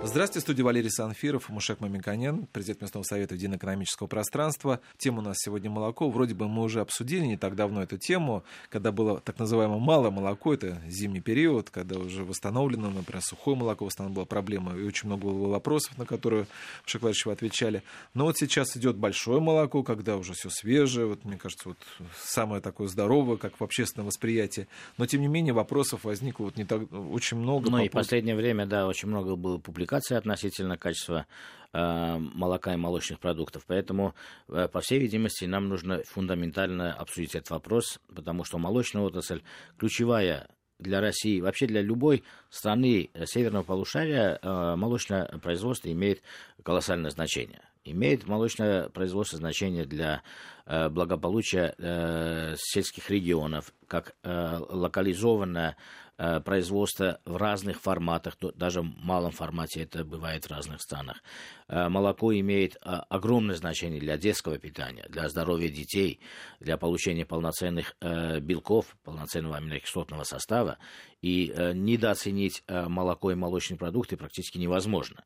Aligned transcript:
Здравствуйте, 0.00 0.44
студия 0.44 0.64
Валерий 0.64 0.90
Санфиров, 0.90 1.48
Мушек 1.48 1.80
Мамиканян, 1.80 2.46
президент 2.52 2.82
местного 2.82 3.02
совета 3.02 3.34
Едино-экономического 3.34 4.06
пространства. 4.06 4.80
Тема 4.96 5.18
у 5.18 5.22
нас 5.22 5.38
сегодня 5.38 5.70
молоко. 5.70 6.08
Вроде 6.08 6.34
бы 6.34 6.48
мы 6.48 6.62
уже 6.62 6.80
обсудили 6.80 7.24
не 7.26 7.36
так 7.36 7.56
давно 7.56 7.82
эту 7.82 7.98
тему, 7.98 8.44
когда 8.70 8.92
было 8.92 9.20
так 9.20 9.40
называемое 9.40 9.80
малое 9.80 10.10
молоко, 10.10 10.54
это 10.54 10.80
зимний 10.86 11.20
период, 11.20 11.70
когда 11.70 11.98
уже 11.98 12.24
восстановлено, 12.24 12.90
например, 12.90 13.22
сухое 13.22 13.56
молоко, 13.56 13.84
восстановлено 13.84 14.14
была 14.14 14.24
проблема, 14.24 14.76
и 14.76 14.84
очень 14.84 15.08
много 15.08 15.26
было 15.26 15.48
вопросов, 15.48 15.98
на 15.98 16.06
которые 16.06 16.46
Мушек 16.84 17.02
Валерьевич 17.02 17.26
вы 17.26 17.32
отвечали. 17.32 17.82
Но 18.14 18.24
вот 18.24 18.38
сейчас 18.38 18.76
идет 18.76 18.96
большое 18.96 19.40
молоко, 19.40 19.82
когда 19.82 20.16
уже 20.16 20.32
все 20.32 20.48
свежее, 20.48 21.06
вот 21.06 21.24
мне 21.24 21.36
кажется, 21.36 21.70
вот 21.70 21.78
самое 22.24 22.62
такое 22.62 22.86
здоровое, 22.86 23.36
как 23.36 23.60
в 23.60 23.64
общественном 23.64 24.06
восприятии. 24.06 24.68
Но 24.96 25.06
тем 25.06 25.20
не 25.20 25.28
менее 25.28 25.52
вопросов 25.52 26.04
возникло 26.04 26.44
вот 26.44 26.56
не 26.56 26.64
так 26.64 26.82
очень 26.92 27.36
много. 27.36 27.68
Ну 27.68 27.78
и 27.78 27.88
в 27.88 27.92
последнее 27.92 28.36
время, 28.36 28.64
да, 28.64 28.86
очень 28.86 29.08
много 29.08 29.34
было 29.36 29.58
публикаций 29.58 29.97
спецификация 29.98 30.18
относительно 30.18 30.76
качества 30.76 31.26
э, 31.72 32.18
молока 32.18 32.74
и 32.74 32.76
молочных 32.76 33.20
продуктов. 33.20 33.64
Поэтому, 33.66 34.14
э, 34.48 34.68
по 34.68 34.80
всей 34.80 34.98
видимости, 34.98 35.44
нам 35.44 35.68
нужно 35.68 36.02
фундаментально 36.04 36.92
обсудить 36.94 37.34
этот 37.34 37.50
вопрос, 37.50 38.00
потому 38.14 38.44
что 38.44 38.58
молочная 38.58 39.02
отрасль 39.02 39.42
ключевая 39.76 40.48
для 40.78 41.00
России, 41.00 41.40
вообще 41.40 41.66
для 41.66 41.82
любой 41.82 42.22
страны 42.50 43.10
северного 43.24 43.64
полушария 43.64 44.38
э, 44.40 44.76
молочное 44.76 45.26
производство 45.42 45.90
имеет 45.90 46.22
колоссальное 46.62 47.10
значение. 47.10 47.60
Имеет 47.90 48.26
молочное 48.26 48.88
производство 48.88 49.38
значение 49.38 49.84
для 49.84 50.22
э, 50.66 50.88
благополучия 50.88 51.74
э, 51.78 52.54
сельских 52.58 53.10
регионов, 53.10 53.72
как 53.86 54.14
э, 54.22 54.58
локализованное 54.68 55.76
Э, 56.20 56.40
производства 56.40 57.20
в 57.24 57.36
разных 57.36 57.80
форматах, 57.80 58.36
даже 58.56 58.82
в 58.82 58.86
малом 58.96 59.30
формате 59.30 59.82
это 59.82 60.04
бывает 60.04 60.46
в 60.46 60.50
разных 60.50 60.82
странах. 60.82 61.22
Э, 61.68 61.88
молоко 61.88 62.36
имеет 62.36 62.74
э, 62.74 62.78
огромное 63.08 63.54
значение 63.54 64.00
для 64.00 64.18
детского 64.18 64.58
питания, 64.58 65.06
для 65.08 65.28
здоровья 65.28 65.68
детей, 65.68 66.18
для 66.58 66.76
получения 66.76 67.24
полноценных 67.24 67.94
белков, 68.40 68.96
полноценного 69.04 69.58
аминокислотного 69.58 70.24
состава. 70.24 70.78
И 71.22 71.52
недооценить 71.74 72.62
молоко 72.68 73.32
и 73.32 73.34
молочные 73.34 73.76
продукты 73.76 74.16
практически 74.16 74.58
невозможно. 74.58 75.24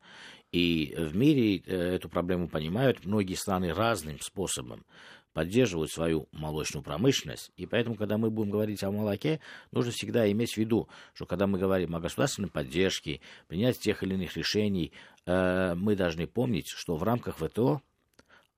И 0.52 0.94
в 0.96 1.16
мире 1.16 1.56
эту 1.56 2.08
проблему 2.08 2.48
понимают 2.48 3.04
многие 3.04 3.34
страны 3.34 3.72
разным 3.72 4.20
способом 4.20 4.84
поддерживают 5.32 5.90
свою 5.90 6.28
молочную 6.32 6.82
промышленность. 6.82 7.50
И 7.56 7.66
поэтому, 7.66 7.96
когда 7.96 8.18
мы 8.18 8.30
будем 8.30 8.50
говорить 8.50 8.82
о 8.82 8.90
молоке, 8.90 9.40
нужно 9.70 9.92
всегда 9.92 10.30
иметь 10.30 10.54
в 10.54 10.58
виду, 10.58 10.88
что 11.14 11.26
когда 11.26 11.46
мы 11.46 11.58
говорим 11.58 11.94
о 11.96 12.00
государственной 12.00 12.48
поддержке, 12.48 13.20
принятии 13.48 13.80
тех 13.80 14.02
или 14.02 14.14
иных 14.14 14.36
решений, 14.36 14.92
э, 15.26 15.74
мы 15.74 15.96
должны 15.96 16.26
помнить, 16.26 16.68
что 16.68 16.96
в 16.96 17.02
рамках 17.02 17.38
ВТО 17.38 17.80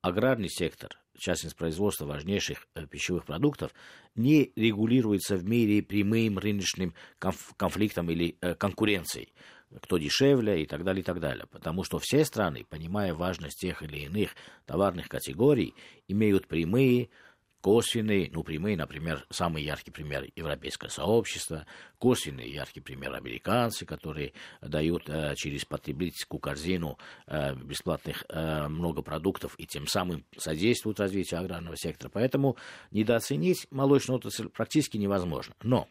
аграрный 0.00 0.48
сектор, 0.48 0.98
в 1.14 1.20
частности 1.20 1.56
производство 1.56 2.06
важнейших 2.06 2.66
э, 2.74 2.86
пищевых 2.86 3.24
продуктов, 3.24 3.72
не 4.16 4.52
регулируется 4.56 5.36
в 5.36 5.44
мире 5.44 5.82
прямым 5.82 6.38
рыночным 6.38 6.94
конфликтом 7.56 8.10
или 8.10 8.36
э, 8.40 8.54
конкуренцией 8.54 9.32
кто 9.82 9.98
дешевле 9.98 10.62
и 10.62 10.66
так 10.66 10.84
далее, 10.84 11.02
и 11.02 11.04
так 11.04 11.20
далее. 11.20 11.46
Потому 11.50 11.84
что 11.84 11.98
все 11.98 12.24
страны, 12.24 12.64
понимая 12.68 13.14
важность 13.14 13.60
тех 13.60 13.82
или 13.82 14.04
иных 14.04 14.30
товарных 14.66 15.08
категорий, 15.08 15.74
имеют 16.08 16.46
прямые, 16.46 17.08
косвенные, 17.64 18.28
ну, 18.30 18.42
прямые, 18.42 18.76
например, 18.76 19.24
самый 19.30 19.62
яркий 19.62 19.90
пример 19.90 20.26
европейское 20.36 20.90
сообщество, 20.90 21.64
косвенный 21.98 22.50
яркий 22.50 22.80
пример 22.80 23.14
американцы, 23.14 23.86
которые 23.86 24.34
дают 24.60 25.08
э, 25.08 25.34
через 25.34 25.64
потребительскую 25.64 26.40
корзину 26.40 26.98
э, 27.26 27.54
бесплатных 27.54 28.26
э, 28.28 28.68
много 28.68 29.00
продуктов 29.00 29.54
и 29.56 29.66
тем 29.66 29.86
самым 29.86 30.26
содействуют 30.36 31.00
развитию 31.00 31.40
аграрного 31.40 31.78
сектора. 31.78 32.10
Поэтому 32.12 32.58
недооценить 32.90 33.66
молочную 33.70 34.18
отрасль 34.18 34.50
практически 34.50 34.98
невозможно. 34.98 35.54
Но 35.62 35.88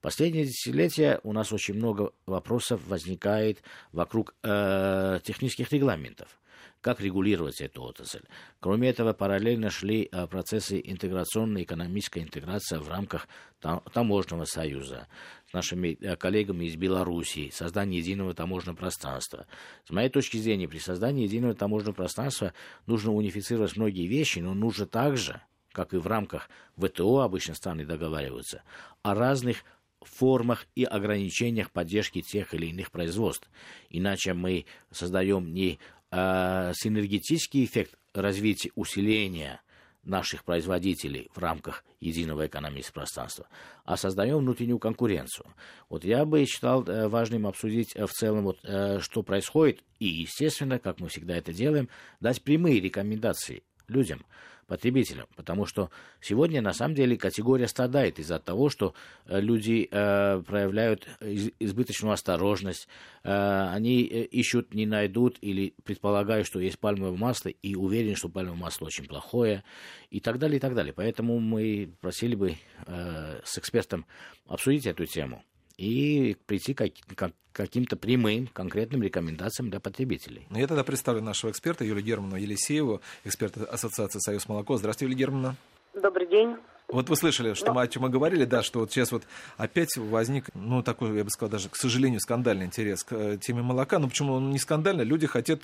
Последние 0.00 0.44
десятилетия 0.44 1.20
у 1.22 1.32
нас 1.32 1.52
очень 1.52 1.74
много 1.74 2.12
вопросов 2.26 2.86
возникает 2.86 3.62
вокруг 3.92 4.34
э, 4.42 5.20
технических 5.22 5.72
регламентов. 5.72 6.38
Как 6.84 7.00
регулировать 7.00 7.62
эту 7.62 7.82
отрасль? 7.82 8.24
Кроме 8.60 8.90
этого, 8.90 9.14
параллельно 9.14 9.70
шли 9.70 10.06
э, 10.12 10.26
процессы 10.26 10.78
интеграционной 10.84 11.62
экономической 11.62 12.22
интеграции 12.22 12.76
в 12.76 12.90
рамках 12.90 13.26
там, 13.58 13.80
таможенного 13.94 14.44
союза 14.44 15.08
с 15.48 15.54
нашими 15.54 15.96
э, 15.98 16.14
коллегами 16.16 16.66
из 16.66 16.76
Белоруссии, 16.76 17.48
создание 17.48 18.00
единого 18.00 18.34
таможенного 18.34 18.76
пространства. 18.76 19.46
С 19.86 19.90
моей 19.92 20.10
точки 20.10 20.36
зрения, 20.36 20.68
при 20.68 20.76
создании 20.76 21.24
единого 21.24 21.54
таможенного 21.54 21.94
пространства 21.94 22.52
нужно 22.84 23.14
унифицировать 23.14 23.78
многие 23.78 24.06
вещи, 24.06 24.40
но 24.40 24.52
нужно 24.52 24.84
также 24.84 25.40
как 25.72 25.92
и 25.92 25.96
в 25.96 26.06
рамках 26.06 26.48
ВТО 26.76 27.22
обычно 27.22 27.54
страны 27.54 27.84
договариваются, 27.84 28.62
о 29.02 29.14
разных 29.14 29.64
формах 30.08 30.66
и 30.74 30.84
ограничениях 30.84 31.70
поддержки 31.70 32.22
тех 32.22 32.54
или 32.54 32.66
иных 32.66 32.90
производств. 32.90 33.48
Иначе 33.90 34.34
мы 34.34 34.66
создаем 34.90 35.52
не 35.52 35.78
э, 36.10 36.72
синергетический 36.74 37.64
эффект 37.64 37.96
развития, 38.14 38.70
усиления 38.74 39.60
наших 40.04 40.44
производителей 40.44 41.30
в 41.34 41.38
рамках 41.38 41.84
единого 42.00 42.46
экономического 42.46 43.00
пространства, 43.00 43.48
а 43.84 43.96
создаем 43.96 44.38
внутреннюю 44.38 44.78
конкуренцию. 44.78 45.46
Вот 45.88 46.04
я 46.04 46.24
бы 46.24 46.44
считал 46.44 46.84
э, 46.84 47.08
важным 47.08 47.46
обсудить 47.46 47.94
э, 47.94 48.06
в 48.06 48.10
целом, 48.10 48.44
вот, 48.44 48.58
э, 48.64 49.00
что 49.00 49.22
происходит, 49.22 49.82
и, 49.98 50.06
естественно, 50.06 50.78
как 50.78 51.00
мы 51.00 51.08
всегда 51.08 51.36
это 51.36 51.52
делаем, 51.52 51.88
дать 52.20 52.42
прямые 52.42 52.80
рекомендации 52.80 53.62
людям– 53.88 54.24
потребителям. 54.66 55.26
Потому 55.36 55.66
что 55.66 55.90
сегодня, 56.20 56.60
на 56.62 56.72
самом 56.72 56.94
деле, 56.94 57.16
категория 57.16 57.68
страдает 57.68 58.18
из-за 58.18 58.38
того, 58.38 58.68
что 58.68 58.94
э, 59.26 59.40
люди 59.40 59.88
э, 59.90 60.42
проявляют 60.42 61.06
избыточную 61.20 62.12
осторожность, 62.12 62.88
э, 63.22 63.30
они 63.30 64.02
э, 64.02 64.24
ищут, 64.24 64.74
не 64.74 64.86
найдут 64.86 65.38
или 65.40 65.74
предполагают, 65.84 66.46
что 66.46 66.60
есть 66.60 66.78
пальмовое 66.78 67.16
масло 67.16 67.48
и 67.48 67.74
уверены, 67.74 68.16
что 68.16 68.28
пальмовое 68.28 68.58
масло 68.58 68.86
очень 68.86 69.06
плохое 69.06 69.64
и 70.10 70.20
так 70.20 70.38
далее, 70.38 70.56
и 70.56 70.60
так 70.60 70.74
далее. 70.74 70.92
Поэтому 70.92 71.38
мы 71.38 71.92
просили 72.00 72.34
бы 72.34 72.56
э, 72.86 73.40
с 73.44 73.58
экспертом 73.58 74.06
обсудить 74.46 74.86
эту 74.86 75.06
тему 75.06 75.42
и 75.76 76.36
прийти 76.46 76.74
к, 76.74 76.84
к 76.88 77.32
каким-то 77.52 77.96
прямым, 77.96 78.48
конкретным 78.48 79.02
рекомендациям 79.02 79.70
для 79.70 79.80
потребителей. 79.80 80.46
Ну, 80.50 80.58
я 80.58 80.66
тогда 80.66 80.84
представлю 80.84 81.22
нашего 81.22 81.50
эксперта 81.50 81.84
Юлию 81.84 82.04
Германовну 82.04 82.36
Елисееву, 82.36 83.00
эксперта 83.24 83.64
Ассоциации 83.64 84.18
«Союз 84.18 84.48
молоко». 84.48 84.76
Здравствуйте, 84.76 85.10
Юлия 85.10 85.18
Германовна. 85.18 85.56
Добрый 85.94 86.26
день. 86.26 86.56
Вот 86.94 87.08
вы 87.08 87.16
слышали, 87.16 87.54
что 87.54 87.66
Но... 87.66 87.74
мы, 87.74 87.82
о 87.82 87.88
чем 87.88 88.04
мы 88.04 88.08
говорили, 88.08 88.44
да, 88.44 88.62
что 88.62 88.78
вот 88.78 88.92
сейчас 88.92 89.10
вот 89.10 89.24
опять 89.56 89.96
возник, 89.96 90.48
ну, 90.54 90.80
такой, 90.80 91.16
я 91.16 91.24
бы 91.24 91.30
сказал, 91.30 91.50
даже, 91.50 91.68
к 91.68 91.74
сожалению, 91.74 92.20
скандальный 92.20 92.66
интерес 92.66 93.02
к 93.02 93.12
э, 93.12 93.36
теме 93.36 93.62
молока. 93.62 93.98
Ну, 93.98 94.08
почему 94.08 94.34
он 94.34 94.52
не 94.52 94.60
скандальный? 94.60 95.04
Люди 95.04 95.26
хотят 95.26 95.62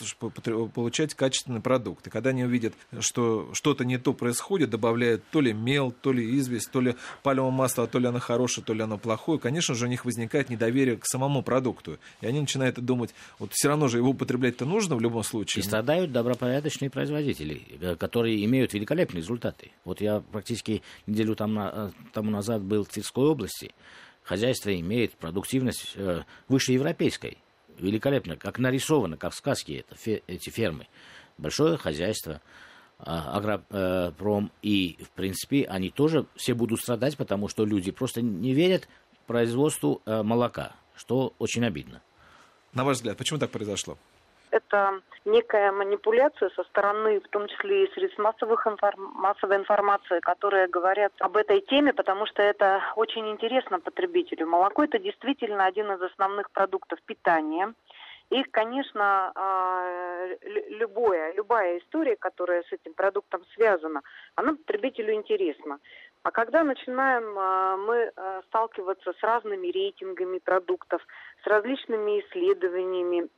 получать 0.75 1.15
качественный 1.15 1.61
продукт. 1.61 2.09
И 2.09 2.11
когда 2.11 2.31
они 2.31 2.43
увидят, 2.43 2.75
что 2.99 3.49
что-то 3.53 3.85
не 3.85 3.97
то 3.97 4.13
происходит, 4.13 4.71
добавляют 4.71 5.23
то 5.31 5.41
ли 5.41 5.53
мел, 5.53 5.93
то 5.93 6.13
ли 6.13 6.37
известь, 6.37 6.73
то 6.73 6.81
ли 6.81 6.97
палевое 7.23 7.53
масло, 7.53 7.87
то 7.87 8.01
ли 8.01 8.09
оно 8.09 8.19
хорошее, 8.19 8.65
то 8.65 8.75
ли 8.75 8.83
оно 8.83 8.99
плохое, 8.99 9.39
конечно 9.39 9.77
же, 9.77 9.87
у 9.87 9.89
них 9.89 10.05
возникает 10.05 10.51
недоверие 10.51 10.97
к 10.97 11.07
самому 11.07 11.45
продукту. 11.45 12.01
И 12.23 12.27
они 12.27 12.41
начинают 12.41 12.81
думать, 12.81 13.15
вот 13.39 13.53
все 13.53 13.69
равно 13.69 13.87
же 13.87 13.99
его 13.99 14.11
употреблять-то 14.11 14.65
нужно 14.65 14.97
в 14.97 15.01
любом 15.01 15.23
случае. 15.23 15.63
И 15.63 15.65
страдают 15.65 16.11
добропорядочные 16.11 16.91
производители, 16.91 17.63
э, 17.81 17.95
которые 17.95 18.45
имеют 18.47 18.75
великолепные 18.75 19.21
результаты. 19.21 19.71
Вот 19.85 20.01
я 20.01 20.19
практически 20.33 20.83
неделю 21.21 21.35
там, 21.35 21.59
э, 21.59 21.91
тому 22.13 22.31
назад 22.31 22.63
был 22.63 22.85
в 22.85 22.89
Тверской 22.89 23.27
области. 23.27 23.75
Хозяйство 24.23 24.75
имеет 24.79 25.13
продуктивность 25.15 25.93
э, 25.97 26.23
выше 26.49 26.73
европейской. 26.73 27.39
Великолепно, 27.79 28.37
как 28.37 28.59
нарисовано, 28.59 29.17
как 29.17 29.33
в 29.33 29.37
сказке 29.37 29.79
это, 29.79 29.95
фе, 29.95 30.23
эти 30.27 30.51
фермы. 30.51 30.87
Большое 31.39 31.79
хозяйство, 31.79 32.43
а, 32.99 33.39
агропром, 33.39 34.53
и, 34.61 34.99
в 35.03 35.09
принципе, 35.11 35.65
они 35.65 35.89
тоже 35.89 36.27
все 36.37 36.53
будут 36.53 36.81
страдать, 36.81 37.17
потому 37.17 37.49
что 37.49 37.65
люди 37.65 37.91
просто 37.91 38.21
не 38.21 38.53
верят 38.53 38.87
производству 39.27 40.03
э, 40.05 40.23
молока, 40.23 40.73
что 40.95 41.33
очень 41.39 41.65
обидно. 41.65 42.03
На 42.75 42.85
ваш 42.85 42.99
взгляд, 42.99 43.17
почему 43.17 43.39
так 43.39 43.51
произошло? 43.51 43.97
Это 44.51 45.01
некая 45.25 45.73
манипуляция 45.73 46.51
со 46.51 46.65
стороны, 46.65 47.21
в 47.21 47.29
том 47.29 47.49
числе 47.49 47.85
и 47.85 47.93
средств 47.93 48.19
массовых 48.19 48.67
информ... 48.67 49.13
массовой 49.15 49.57
информации, 49.57 50.21
которые 50.21 50.69
говорят 50.69 51.13
об 51.21 51.37
этой 51.37 51.61
теме, 51.61 51.93
потому 51.93 52.27
что 52.27 52.43
это 52.43 52.83
очень 52.97 53.29
интересно 53.31 53.81
потребителю. 53.81 54.47
Молоко– 54.47 54.85
это 54.85 54.99
действительно 54.99 55.67
один 55.67 55.91
из 55.93 56.03
основных 56.03 56.51
продуктов 56.51 57.01
питания. 57.03 57.75
И, 58.31 58.45
конечно, 58.45 59.33
а, 59.35 60.29
любое, 60.69 61.33
любая 61.35 61.79
история, 61.79 62.17
которая 62.17 62.63
с 62.63 62.73
этим 62.73 62.95
продуктом 62.95 63.45
связана, 63.55 64.03
она 64.37 64.53
потребителю 64.55 65.15
интересна. 65.15 65.81
А 66.23 66.31
когда 66.31 66.63
начинаем 66.63 67.37
а, 67.37 67.77
мы 67.77 68.13
а, 68.15 68.43
сталкиваться 68.47 69.15
с 69.15 69.23
разными 69.23 69.69
рейтингами 69.69 70.39
продуктов, 70.39 71.03
с 71.43 71.47
различными 71.47 72.21
исследованиями, 72.21 73.29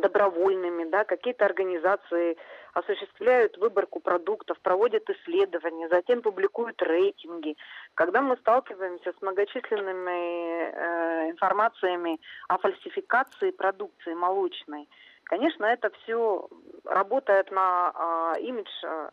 добровольными, 0.00 0.88
да, 0.90 1.04
какие-то 1.04 1.44
организации 1.44 2.36
осуществляют 2.74 3.58
выборку 3.58 4.00
продуктов, 4.00 4.58
проводят 4.60 5.08
исследования, 5.10 5.88
затем 5.88 6.22
публикуют 6.22 6.80
рейтинги. 6.82 7.56
Когда 7.94 8.22
мы 8.22 8.36
сталкиваемся 8.38 9.12
с 9.12 9.22
многочисленными 9.22 10.70
э, 10.70 11.30
информациями 11.30 12.18
о 12.48 12.56
фальсификации 12.58 13.50
продукции 13.50 14.14
молочной, 14.14 14.88
конечно, 15.24 15.66
это 15.66 15.90
все 16.02 16.48
работает 16.84 17.50
на 17.50 17.92
э, 18.38 18.40
имидж 18.40 18.70
э, 18.84 19.10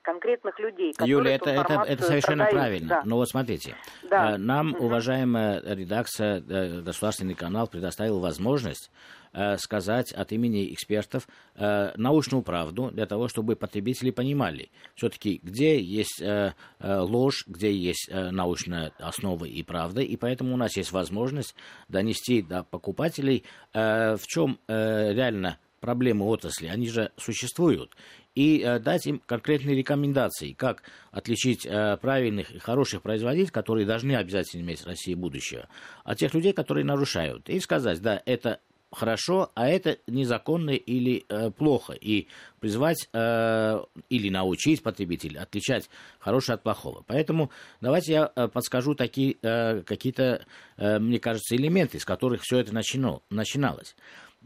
конкретных 0.00 0.58
людей. 0.58 0.94
Юля, 1.00 1.34
это, 1.34 1.50
это, 1.50 1.84
это 1.86 2.02
совершенно 2.02 2.44
продают. 2.44 2.62
правильно. 2.62 2.88
Да. 2.88 3.02
Но 3.04 3.16
вот 3.16 3.28
смотрите, 3.28 3.74
да. 4.04 4.38
нам, 4.38 4.72
угу. 4.72 4.86
уважаемая 4.86 5.60
редакция, 5.62 6.40
государственный 6.40 7.34
канал 7.34 7.66
предоставил 7.66 8.20
возможность 8.20 8.90
Э, 8.90 9.23
сказать 9.58 10.12
от 10.12 10.32
имени 10.32 10.72
экспертов 10.72 11.28
э, 11.54 11.92
научную 11.96 12.42
правду 12.42 12.90
для 12.92 13.06
того, 13.06 13.28
чтобы 13.28 13.56
потребители 13.56 14.10
понимали 14.10 14.70
все-таки, 14.94 15.40
где 15.42 15.80
есть 15.80 16.20
э, 16.20 16.54
ложь, 16.80 17.44
где 17.46 17.72
есть 17.72 18.10
научная 18.10 18.92
основа 18.98 19.44
и 19.44 19.62
правда, 19.62 20.00
и 20.00 20.16
поэтому 20.16 20.54
у 20.54 20.56
нас 20.56 20.76
есть 20.76 20.92
возможность 20.92 21.54
донести 21.88 22.42
до 22.42 22.64
покупателей, 22.64 23.44
в 23.72 24.20
чем 24.26 24.58
реально 24.68 25.58
проблемы 25.84 26.24
отрасли, 26.24 26.66
они 26.66 26.88
же 26.88 27.12
существуют, 27.18 27.94
и 28.34 28.60
э, 28.60 28.78
дать 28.78 29.06
им 29.06 29.20
конкретные 29.26 29.76
рекомендации, 29.76 30.52
как 30.52 30.82
отличить 31.10 31.66
э, 31.66 31.98
правильных 31.98 32.52
и 32.52 32.58
хороших 32.58 33.02
производителей, 33.02 33.50
которые 33.50 33.86
должны 33.86 34.16
обязательно 34.16 34.62
иметь 34.62 34.80
в 34.80 34.86
России 34.86 35.14
будущее, 35.14 35.68
от 36.02 36.18
тех 36.18 36.32
людей, 36.32 36.52
которые 36.52 36.84
нарушают. 36.84 37.48
И 37.50 37.60
сказать, 37.60 38.00
да, 38.00 38.22
это 38.24 38.60
хорошо, 38.94 39.50
а 39.54 39.68
это 39.68 39.98
незаконно 40.06 40.70
или 40.70 41.24
э, 41.28 41.50
плохо. 41.50 41.92
И 41.92 42.28
призвать 42.60 43.08
э, 43.12 43.80
или 44.08 44.30
научить 44.30 44.82
потребителей 44.82 45.38
отличать 45.38 45.90
хорошее 46.18 46.54
от 46.54 46.62
плохого. 46.62 47.04
Поэтому 47.06 47.50
давайте 47.80 48.12
я 48.12 48.32
э, 48.34 48.48
подскажу 48.48 48.94
такие 48.94 49.36
э, 49.42 49.82
какие-то, 49.82 50.46
э, 50.76 50.98
мне 50.98 51.18
кажется, 51.18 51.56
элементы, 51.56 51.98
с 51.98 52.04
которых 52.04 52.42
все 52.42 52.58
это 52.58 52.74
начино, 52.74 53.20
начиналось. 53.30 53.96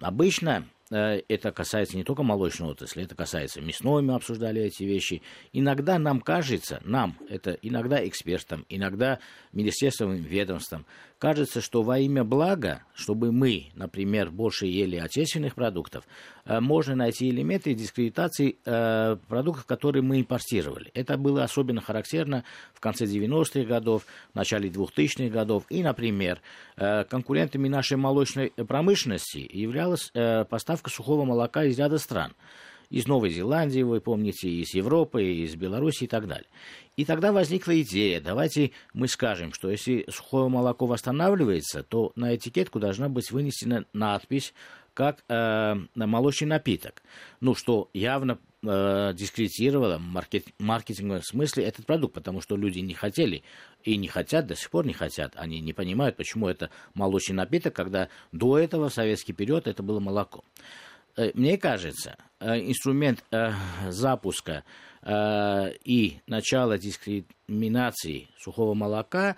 Обычно 0.01 0.65
это 0.97 1.53
касается 1.53 1.97
не 1.97 2.05
только 2.05 2.23
молочной 2.23 2.71
отрасли, 2.71 3.05
это 3.05 3.15
касается 3.15 3.61
мясной, 3.61 4.03
мы 4.03 4.15
обсуждали 4.15 4.63
эти 4.63 4.85
вещи. 4.85 5.23
Иногда 5.53 5.99
нам 5.99 6.21
кажется, 6.21 6.81
нам, 6.85 7.17
это 7.29 7.53
иногда 7.63 8.07
экспертам, 8.07 8.65
иногда 8.69 9.19
министерствовым 9.53 10.17
ведомствам, 10.17 10.87
кажется, 11.19 11.61
что 11.61 11.83
во 11.83 11.99
имя 11.99 12.25
блага, 12.25 12.85
чтобы 12.95 13.33
мы, 13.33 13.71
например, 13.75 14.31
больше 14.31 14.67
ели 14.67 14.97
отечественных 14.97 15.55
продуктов, 15.55 16.05
э, 16.05 16.38
можно 16.49 16.95
найти 16.95 17.29
элементы 17.31 17.75
дискредитации 17.75 18.59
э, 18.65 19.17
продуктов, 19.29 19.67
которые 19.67 20.03
мы 20.03 20.21
импортировали. 20.21 20.91
Это 20.95 21.17
было 21.17 21.45
особенно 21.45 21.81
характерно 21.81 22.45
в 22.75 22.81
конце 22.81 23.05
90-х 23.05 23.65
годов, 23.65 24.05
в 24.33 24.35
начале 24.35 24.69
2000-х 24.69 25.29
годов. 25.29 25.65
И, 25.69 25.83
например, 25.83 26.41
конкурентами 26.77 27.69
нашей 27.69 27.97
молочной 27.97 28.51
промышленности 28.51 29.49
являлась 29.51 30.11
поставка 30.49 30.91
сухого 30.91 31.25
молока 31.25 31.65
из 31.65 31.79
ряда 31.79 31.99
стран. 31.99 32.35
Из 32.91 33.07
Новой 33.07 33.29
Зеландии, 33.29 33.83
вы 33.83 34.01
помните, 34.01 34.49
из 34.49 34.73
Европы, 34.73 35.23
из 35.23 35.55
Беларуси 35.57 36.05
и 36.05 36.07
так 36.07 36.27
далее. 36.27 36.47
И 36.97 37.05
тогда 37.05 37.33
возникла 37.33 37.81
идея, 37.83 38.21
давайте 38.21 38.73
мы 38.95 39.09
скажем, 39.09 39.53
что 39.53 39.71
если 39.71 40.05
сухое 40.11 40.49
молоко 40.49 40.87
восстанавливается, 40.87 41.83
то 41.83 42.13
на 42.17 42.35
этикетку 42.35 42.81
должна 42.81 43.09
быть 43.09 43.31
вынесена 43.31 43.85
надпись 43.93 44.55
как 44.99 45.25
э, 45.29 45.77
молочный 45.95 46.49
напиток. 46.49 47.05
Ну, 47.39 47.55
что 47.55 47.89
явно 47.95 48.41
э, 48.65 49.13
дискредитировало 49.15 49.99
маркет, 49.99 50.47
маркетинговом 50.59 51.23
смысле 51.23 51.67
этот 51.67 51.87
продукт, 51.87 52.15
потому 52.15 52.41
что 52.41 52.57
люди 52.57 52.81
не 52.81 52.95
хотели 52.95 53.45
и 53.85 53.97
не 53.97 54.09
хотят, 54.09 54.49
до 54.49 54.57
сих 54.57 54.69
пор 54.71 54.87
не 54.87 54.93
хотят. 54.93 55.35
Они 55.37 55.61
не 55.61 55.73
понимают, 55.73 56.17
почему 56.17 56.49
это 56.49 56.71
молочный 56.95 57.37
напиток, 57.37 57.77
когда 57.77 58.09
до 58.33 58.59
этого, 58.59 58.89
в 58.89 58.93
советский 58.93 59.33
период, 59.33 59.69
это 59.69 59.85
было 59.85 60.01
молоко. 60.01 60.43
Э, 61.19 61.33
мне 61.35 61.59
кажется, 61.59 62.17
э, 62.39 62.61
инструмент 62.61 63.25
э, 63.31 63.53
запуска 63.91 64.65
и 65.85 66.19
начала 66.27 66.77
дискриминации 66.77 68.29
сухого 68.37 68.75
молока 68.75 69.37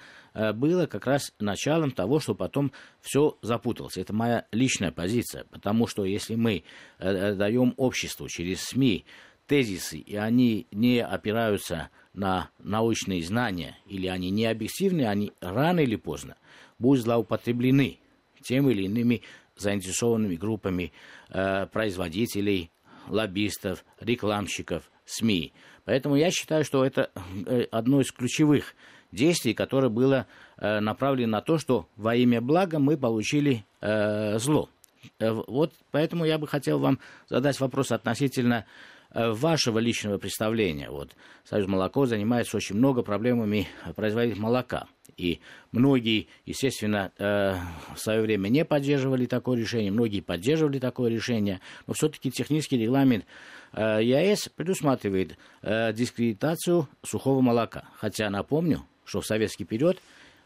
было 0.55 0.87
как 0.87 1.07
раз 1.07 1.35
началом 1.39 1.93
того, 1.93 2.19
что 2.19 2.35
потом 2.35 2.73
все 3.03 3.37
запуталось. 3.43 3.99
Это 3.99 4.15
моя 4.15 4.47
личная 4.53 4.91
позиция, 4.91 5.45
потому 5.51 5.87
что 5.87 6.07
если 6.07 6.35
мы 6.35 6.65
даем 6.99 7.75
обществу 7.77 8.27
через 8.27 8.63
СМИ 8.63 9.05
тезисы, 9.47 9.99
и 9.99 10.17
они 10.17 10.67
не 10.73 11.05
опираются 11.05 11.91
на 12.15 12.49
научные 12.59 13.23
знания, 13.23 13.77
или 13.87 14.07
они 14.07 14.31
не 14.31 14.47
объективны, 14.47 15.07
они 15.07 15.35
рано 15.41 15.81
или 15.81 15.97
поздно 15.97 16.37
будут 16.79 17.05
злоупотреблены 17.05 17.99
тем 18.43 18.69
или 18.71 18.85
иными 18.85 19.23
заинтересованными 19.61 20.37
группами 20.37 20.93
э, 21.31 21.67
производителей, 21.67 22.71
лоббистов, 23.09 23.85
рекламщиков, 24.01 24.91
СМИ. 25.05 25.53
Поэтому 25.85 26.17
я 26.17 26.31
считаю, 26.31 26.65
что 26.65 26.85
это 26.85 27.11
э, 27.47 27.63
одно 27.71 28.01
из 28.01 28.13
ключевых 28.13 28.75
действий, 29.13 29.55
которое 29.55 29.89
было 29.89 30.27
э, 30.57 30.81
направлено 30.81 31.33
на 31.33 31.41
то, 31.41 31.59
что 31.59 31.87
во 31.97 32.15
имя 32.15 32.41
блага 32.41 32.79
мы 32.79 32.97
получили 32.97 33.65
э, 33.81 34.39
зло. 34.39 34.69
Э, 35.19 35.31
вот 35.33 35.73
поэтому 35.91 36.25
я 36.25 36.39
бы 36.39 36.47
хотел 36.47 36.79
вам 36.79 36.99
задать 37.29 37.59
вопрос 37.61 37.93
относительно 37.93 38.67
вашего 39.13 39.79
личного 39.79 40.19
представления. 40.19 40.91
Вот 40.91 41.17
Союз 41.45 41.67
молоко 41.67 42.07
занимается 42.07 42.57
очень 42.57 42.77
много 42.77 43.03
проблемами 43.03 43.67
производителей 43.97 44.41
молока. 44.41 44.87
И 45.17 45.41
многие, 45.73 46.29
естественно, 46.47 47.13
э, 47.19 47.55
в 47.95 47.99
свое 47.99 48.23
время 48.23 48.49
не 48.49 48.65
поддерживали 48.65 49.27
такое 49.27 49.59
решение, 49.59 49.91
многие 49.91 50.21
поддерживали 50.21 50.79
такое 50.79 51.11
решение, 51.11 51.61
но 51.87 51.95
все-таки 51.95 52.31
технический 52.31 52.79
регламент 52.79 53.27
э, 53.73 54.01
ЕАЭС 54.03 54.51
предусматривает 54.55 55.37
дискредитацию 55.63 56.89
сухого 57.03 57.41
молока. 57.41 57.85
Хотя 57.97 58.31
напомню, 58.31 58.85
что 59.05 59.21
в 59.21 59.27
советский 59.27 59.65
период 59.65 59.99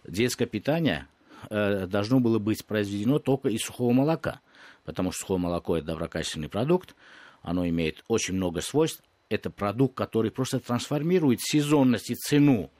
детское 0.09 0.47
питание 0.47 1.07
должно 1.51 2.21
было 2.21 2.39
быть 2.39 2.65
произведено 2.65 3.19
только 3.19 3.51
из 3.51 3.61
сухого 3.61 3.93
молока, 3.93 4.41
потому 4.85 5.13
что 5.13 5.21
сухое 5.21 5.39
молоко– 5.39 5.77
это 5.79 5.89
доброкачественный 5.89 6.49
продукт, 6.49 6.97
оно 7.45 7.69
имеет 7.69 8.03
очень 8.09 8.35
много 8.35 8.61
свойств. 8.61 9.03
Это 9.29 9.51
продукт, 9.51 9.95
который 9.95 10.31
просто 10.31 10.59
трансформирует 10.59 11.41
сезонность 11.41 12.11
и 12.11 12.15
цену, 12.15 12.71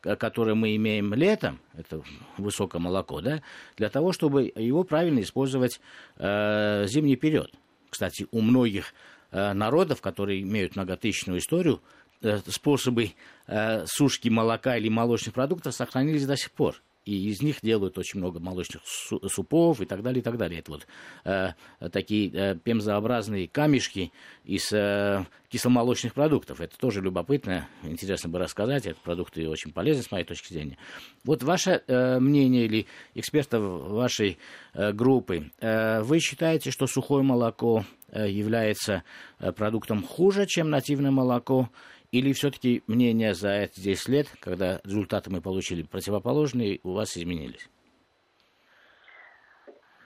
которую 0.00 0.56
мы 0.56 0.74
имеем 0.76 1.12
летом, 1.14 1.60
это 1.74 2.02
высокое 2.38 2.80
молоко, 2.80 3.20
да, 3.20 3.42
для 3.76 3.88
того, 3.88 4.12
чтобы 4.12 4.52
его 4.54 4.84
правильно 4.84 5.20
использовать 5.20 5.80
э, 6.16 6.86
зимний 6.88 7.16
период. 7.16 7.52
Кстати, 7.88 8.26
у 8.32 8.40
многих 8.40 8.94
э, 9.30 9.52
народов, 9.52 10.00
которые 10.00 10.42
имеют 10.42 10.76
многотысячную 10.76 11.38
историю, 11.38 11.82
э, 12.20 12.38
способы 12.48 13.12
э, 13.46 13.86
сушки 13.86 14.28
молока 14.28 14.76
или 14.76 14.88
молочных 14.88 15.34
продуктов 15.34 15.74
сохранились 15.74 16.26
до 16.26 16.36
сих 16.36 16.50
пор 16.50 16.82
и 17.04 17.28
из 17.28 17.42
них 17.42 17.60
делают 17.62 17.98
очень 17.98 18.20
много 18.20 18.38
молочных 18.38 18.82
супов 18.84 19.80
и 19.80 19.86
так 19.86 20.02
далее, 20.02 20.20
и 20.20 20.22
так 20.22 20.36
далее. 20.36 20.60
Это 20.60 20.70
вот 20.70 20.86
э, 21.24 21.52
такие 21.90 22.30
э, 22.32 22.54
пемзообразные 22.56 23.48
камешки 23.48 24.12
из 24.44 24.72
э, 24.72 25.24
кисломолочных 25.48 26.14
продуктов. 26.14 26.60
Это 26.60 26.78
тоже 26.78 27.00
любопытно, 27.00 27.68
интересно 27.82 28.30
бы 28.30 28.38
рассказать. 28.38 28.86
Это 28.86 28.98
продукты 29.00 29.48
очень 29.48 29.72
полезны, 29.72 30.02
с 30.02 30.10
моей 30.10 30.24
точки 30.24 30.52
зрения. 30.52 30.78
Вот 31.24 31.42
ваше 31.42 31.82
э, 31.86 32.20
мнение 32.20 32.66
или 32.66 32.86
экспертов 33.14 33.62
вашей 33.90 34.38
э, 34.72 34.92
группы, 34.92 35.50
э, 35.60 36.02
вы 36.02 36.20
считаете, 36.20 36.70
что 36.70 36.86
сухое 36.86 37.22
молоко 37.24 37.84
э, 38.08 38.30
является 38.30 39.02
э, 39.38 39.52
продуктом 39.52 40.04
хуже, 40.04 40.46
чем 40.46 40.70
нативное 40.70 41.10
молоко? 41.10 41.68
Или 42.12 42.34
все-таки 42.34 42.82
мнения 42.86 43.32
за 43.32 43.48
эти 43.48 43.80
10 43.80 44.08
лет, 44.08 44.26
когда 44.38 44.80
результаты 44.84 45.30
мы 45.30 45.40
получили 45.40 45.82
противоположные, 45.82 46.78
у 46.84 46.92
вас 46.92 47.16
изменились? 47.16 47.68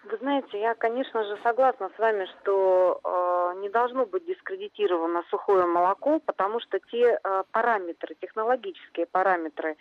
Вы 0.04 0.16
знаете, 0.18 0.60
я, 0.60 0.74
конечно 0.74 1.24
же, 1.24 1.36
согласна 1.42 1.90
с 1.96 1.98
вами, 1.98 2.28
что 2.38 3.00
э, 3.02 3.60
не 3.60 3.68
должно 3.68 4.06
быть 4.06 4.24
дискредитировано 4.24 5.24
сухое 5.30 5.66
молоко, 5.66 6.20
потому 6.20 6.60
что 6.60 6.78
те 6.78 7.18
э, 7.22 7.42
параметры, 7.50 8.14
технологические 8.20 9.06
параметры, 9.06 9.76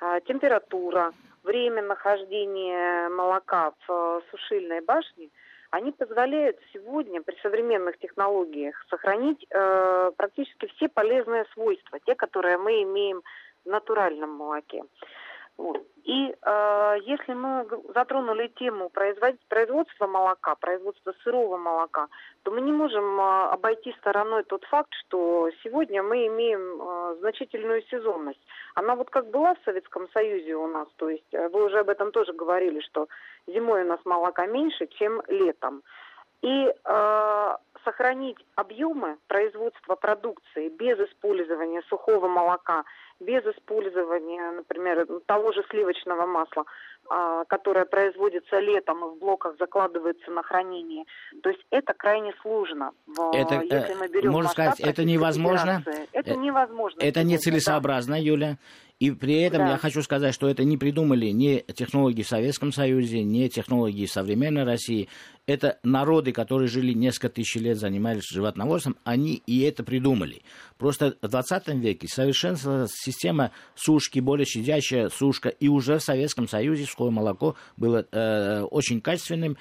э, 0.00 0.20
температура, 0.26 1.12
время 1.44 1.82
нахождения 1.82 3.08
молока 3.08 3.72
в 3.86 3.92
э, 3.92 4.20
сушильной 4.32 4.80
башне, 4.80 5.28
они 5.70 5.92
позволяют 5.92 6.58
сегодня 6.72 7.22
при 7.22 7.36
современных 7.42 7.98
технологиях 7.98 8.74
сохранить 8.88 9.44
э, 9.50 10.10
практически 10.16 10.66
все 10.76 10.88
полезные 10.88 11.44
свойства, 11.52 11.98
те, 12.06 12.14
которые 12.14 12.56
мы 12.56 12.82
имеем 12.82 13.22
в 13.64 13.68
натуральном 13.68 14.30
молоке. 14.30 14.82
И 16.08 16.34
э, 16.40 16.96
если 17.02 17.34
мы 17.34 17.66
затронули 17.94 18.48
тему 18.58 18.88
производства 18.88 20.06
молока, 20.06 20.54
производства 20.54 21.12
сырого 21.22 21.58
молока, 21.58 22.08
то 22.44 22.50
мы 22.50 22.62
не 22.62 22.72
можем 22.72 23.20
э, 23.20 23.48
обойти 23.50 23.92
стороной 23.98 24.44
тот 24.44 24.64
факт, 24.64 24.88
что 25.06 25.50
сегодня 25.62 26.02
мы 26.02 26.26
имеем 26.28 26.80
э, 26.80 27.16
значительную 27.18 27.82
сезонность. 27.90 28.40
Она 28.74 28.94
вот 28.94 29.10
как 29.10 29.30
была 29.30 29.54
в 29.54 29.64
Советском 29.66 30.08
Союзе 30.14 30.54
у 30.54 30.66
нас, 30.66 30.88
то 30.96 31.10
есть 31.10 31.34
э, 31.34 31.48
вы 31.48 31.64
уже 31.64 31.80
об 31.80 31.90
этом 31.90 32.10
тоже 32.10 32.32
говорили, 32.32 32.80
что 32.80 33.08
зимой 33.46 33.82
у 33.82 33.86
нас 33.86 34.00
молока 34.06 34.46
меньше, 34.46 34.86
чем 34.86 35.20
летом. 35.28 35.82
И 36.40 36.72
э, 36.72 37.56
сохранить 37.84 38.38
объемы 38.54 39.18
производства 39.26 39.94
продукции 39.96 40.68
без 40.68 40.98
использования 40.98 41.82
сухого 41.88 42.28
молока, 42.28 42.84
без 43.20 43.44
использования, 43.44 44.50
например, 44.52 45.06
того 45.26 45.52
же 45.52 45.64
сливочного 45.70 46.26
масла, 46.26 46.64
а, 47.10 47.44
которое 47.46 47.84
производится 47.84 48.60
летом 48.60 49.04
и 49.04 49.16
в 49.16 49.18
блоках 49.18 49.56
закладывается 49.58 50.30
на 50.30 50.42
хранение. 50.42 51.04
То 51.42 51.50
есть 51.50 51.64
это 51.70 51.94
крайне 51.94 52.32
сложно. 52.42 52.92
Это, 53.32 53.56
э, 53.56 53.64
Если 53.64 53.94
мы 53.94 54.08
берем 54.08 54.32
можно 54.32 54.50
сказать, 54.50 54.80
это 54.80 55.04
невозможно? 55.04 55.82
Это 56.12 56.36
невозможно. 56.36 57.00
Это 57.00 57.24
нецелесообразно, 57.24 58.16
да. 58.16 58.20
Юля. 58.20 58.58
И 59.00 59.12
при 59.12 59.40
этом 59.42 59.60
да. 59.60 59.70
я 59.72 59.76
хочу 59.78 60.02
сказать, 60.02 60.34
что 60.34 60.48
это 60.48 60.64
не 60.64 60.76
придумали 60.76 61.26
ни 61.26 61.58
технологии 61.72 62.22
в 62.22 62.28
Советском 62.28 62.72
Союзе, 62.72 63.22
ни 63.22 63.46
технологии 63.46 64.06
современной 64.06 64.64
России. 64.64 65.08
Это 65.48 65.78
народы, 65.82 66.32
которые 66.32 66.68
жили 66.68 66.92
несколько 66.92 67.30
тысяч 67.30 67.56
лет, 67.56 67.78
занимались 67.78 68.28
животноводством, 68.28 68.96
они 69.04 69.42
и 69.46 69.62
это 69.62 69.82
придумали. 69.82 70.42
Просто 70.76 71.16
в 71.22 71.28
20 71.28 71.68
веке 71.68 72.06
совершенствовалась 72.06 72.90
система 72.92 73.50
сушки, 73.74 74.18
более 74.18 74.44
щадящая 74.44 75.08
сушка, 75.08 75.48
и 75.48 75.68
уже 75.68 76.00
в 76.00 76.02
Советском 76.02 76.48
Союзе 76.48 76.84
сухое 76.84 77.10
молоко 77.10 77.56
было 77.78 78.06
э, 78.12 78.60
очень 78.60 79.00
качественным, 79.00 79.56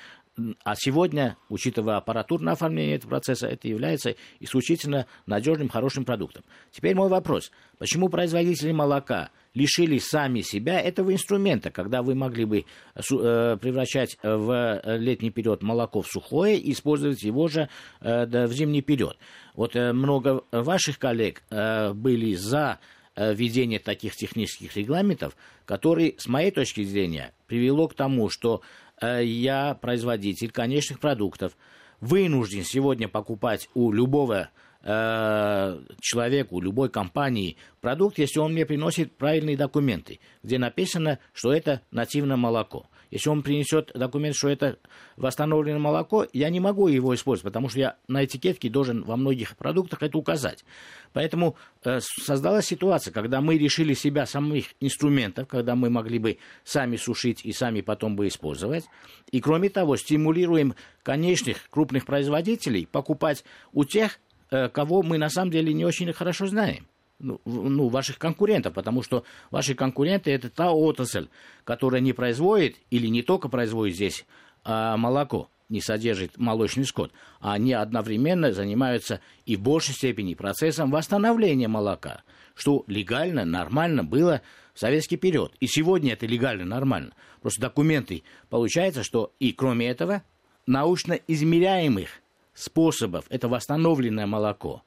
а 0.63 0.75
сегодня, 0.75 1.37
учитывая 1.49 1.97
аппаратурное 1.97 2.53
оформление 2.53 2.95
этого 2.95 3.11
процесса, 3.11 3.47
это 3.47 3.67
является 3.67 4.15
исключительно 4.39 5.07
надежным, 5.25 5.69
хорошим 5.69 6.05
продуктом. 6.05 6.43
Теперь 6.71 6.95
мой 6.95 7.09
вопрос. 7.09 7.51
Почему 7.79 8.09
производители 8.09 8.71
молока 8.71 9.29
лишили 9.53 9.97
сами 9.97 10.41
себя 10.41 10.79
этого 10.79 11.11
инструмента, 11.11 11.71
когда 11.71 12.03
вы 12.03 12.13
могли 12.13 12.45
бы 12.45 12.59
э, 12.59 13.57
превращать 13.59 14.17
в 14.21 14.81
летний 14.97 15.31
период 15.31 15.63
молоко 15.63 16.01
в 16.01 16.07
сухое 16.07 16.57
и 16.57 16.71
использовать 16.71 17.23
его 17.23 17.47
же 17.47 17.69
э, 18.01 18.45
в 18.45 18.53
зимний 18.53 18.81
период? 18.81 19.17
Вот 19.55 19.75
э, 19.75 19.91
много 19.93 20.43
ваших 20.51 20.99
коллег 20.99 21.41
были 21.49 22.35
за 22.35 22.79
введение 23.15 23.79
таких 23.79 24.15
технических 24.15 24.77
регламентов, 24.77 25.35
который, 25.65 26.15
с 26.19 26.27
моей 26.27 26.51
точки 26.51 26.83
зрения, 26.83 27.33
привело 27.47 27.87
к 27.87 27.95
тому, 27.95 28.29
что 28.29 28.61
Э, 28.61 28.86
я, 29.01 29.75
производитель 29.75 30.51
конечных 30.51 30.99
продуктов, 30.99 31.57
вынужден 31.99 32.63
сегодня 32.63 33.07
покупать 33.07 33.69
у 33.73 33.91
любого 33.91 34.49
э, 34.83 35.79
человеку, 35.99 36.61
любой 36.61 36.89
компании 36.89 37.57
продукт, 37.81 38.17
если 38.17 38.39
он 38.39 38.53
мне 38.53 38.65
приносит 38.65 39.15
правильные 39.17 39.57
документы, 39.57 40.19
где 40.43 40.57
написано, 40.57 41.19
что 41.33 41.53
это 41.53 41.81
нативное 41.91 42.37
молоко. 42.37 42.87
Если 43.11 43.29
он 43.29 43.43
принесет 43.43 43.91
документ, 43.93 44.35
что 44.35 44.49
это 44.49 44.77
восстановленное 45.15 45.79
молоко, 45.79 46.25
я 46.33 46.49
не 46.49 46.59
могу 46.59 46.87
его 46.87 47.13
использовать, 47.15 47.51
потому 47.51 47.69
что 47.69 47.79
я 47.79 47.95
на 48.07 48.25
этикетке 48.25 48.69
должен 48.69 49.03
во 49.03 49.15
многих 49.15 49.55
продуктах 49.55 50.03
это 50.03 50.17
указать. 50.17 50.65
Поэтому 51.13 51.55
э, 51.83 51.99
создалась 52.01 52.65
ситуация, 52.65 53.11
когда 53.11 53.41
мы 53.41 53.57
решили 53.57 53.93
себя 53.93 54.25
самих 54.25 54.73
инструментов, 54.79 55.47
когда 55.47 55.75
мы 55.75 55.89
могли 55.89 56.19
бы 56.19 56.37
сами 56.63 56.97
сушить 56.97 57.45
и 57.45 57.53
сами 57.53 57.81
потом 57.81 58.15
бы 58.15 58.27
использовать. 58.27 58.85
И 59.31 59.39
кроме 59.39 59.69
того, 59.69 59.95
стимулируем 59.97 60.75
конечных 61.03 61.69
крупных 61.69 62.05
производителей 62.05 62.85
покупать 62.85 63.43
у 63.71 63.85
тех, 63.85 64.19
э, 64.51 64.69
кого 64.69 65.01
мы 65.01 65.17
на 65.17 65.29
самом 65.29 65.51
деле 65.51 65.73
не 65.73 65.85
очень 65.85 66.11
хорошо 66.13 66.47
знаем 66.47 66.87
ну, 67.19 67.41
ну, 67.45 67.89
ваших 67.89 68.19
конкурентов, 68.19 68.73
потому 68.73 69.01
что 69.01 69.23
ваши 69.49 69.75
конкуренты 69.75 70.31
это 70.31 70.49
та 70.49 70.71
отрасль, 70.71 71.27
которая 71.63 72.01
не 72.01 72.13
производит 72.13 72.77
или 72.89 73.07
не 73.07 73.23
только 73.23 73.49
производит 73.49 73.95
здесь 73.95 74.25
а, 74.63 74.97
молоко, 74.97 75.49
не 75.69 75.81
содержит 75.81 76.37
молочный 76.37 76.85
скот, 76.85 77.11
а 77.39 77.53
они 77.53 77.73
одновременно 77.73 78.53
занимаются 78.53 79.19
и 79.45 79.55
в 79.55 79.61
большей 79.61 79.95
степени 79.95 80.35
процессом 80.35 80.91
восстановления 80.91 81.67
молока, 81.67 82.21
что 82.53 82.83
легально, 82.87 83.45
нормально 83.45 84.03
было 84.03 84.41
в 84.73 84.79
советский 84.79 85.17
период. 85.17 85.55
И 85.59 85.67
сегодня 85.67 86.13
это 86.13 86.25
легально, 86.25 86.65
нормально. 86.65 87.13
Просто 87.41 87.61
документы 87.61 88.23
получается, 88.49 89.03
что 89.03 89.33
и 89.39 89.51
кроме 89.53 89.89
этого 89.89 90.23
научно 90.67 91.13
измеряемых 91.13 92.09
способов 92.53 93.25
это 93.29 93.47
восстановленное 93.47 94.27
молоко 94.27 94.83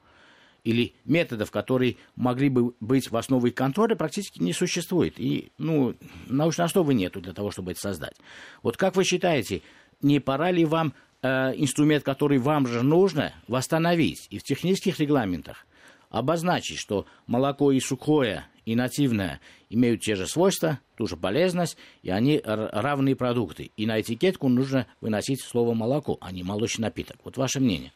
или 0.63 0.93
методов, 1.05 1.51
которые 1.51 1.97
могли 2.15 2.49
бы 2.49 2.73
быть 2.79 3.09
в 3.09 3.17
основе 3.17 3.51
контроля, 3.51 3.95
практически 3.95 4.41
не 4.41 4.53
существует. 4.53 5.19
И 5.19 5.51
ну, 5.57 5.95
научной 6.27 6.65
основы 6.65 6.93
нету 6.93 7.21
для 7.21 7.33
того, 7.33 7.51
чтобы 7.51 7.71
это 7.71 7.81
создать. 7.81 8.15
Вот 8.61 8.77
как 8.77 8.95
вы 8.95 9.03
считаете, 9.03 9.61
не 10.01 10.19
пора 10.19 10.51
ли 10.51 10.65
вам 10.65 10.93
э, 11.21 11.27
инструмент, 11.55 12.03
который 12.03 12.37
вам 12.37 12.67
же 12.67 12.83
нужно, 12.83 13.33
восстановить 13.47 14.27
и 14.29 14.37
в 14.37 14.43
технических 14.43 14.99
регламентах 14.99 15.65
обозначить, 16.09 16.77
что 16.77 17.05
молоко 17.25 17.71
и 17.71 17.79
сухое, 17.79 18.45
и 18.65 18.75
нативное 18.75 19.39
имеют 19.69 20.01
те 20.01 20.15
же 20.15 20.27
свойства, 20.27 20.79
ту 20.95 21.07
же 21.07 21.17
полезность, 21.17 21.77
и 22.03 22.09
они 22.09 22.41
равные 22.43 23.15
продукты. 23.15 23.71
И 23.77 23.85
на 23.85 24.01
этикетку 24.01 24.49
нужно 24.49 24.87
выносить 24.99 25.41
слово 25.41 25.73
молоко, 25.73 26.17
а 26.21 26.31
не 26.31 26.43
молочный 26.43 26.83
напиток. 26.83 27.17
Вот 27.23 27.37
ваше 27.37 27.59
мнение. 27.59 27.93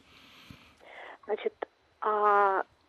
Значит, 1.26 1.52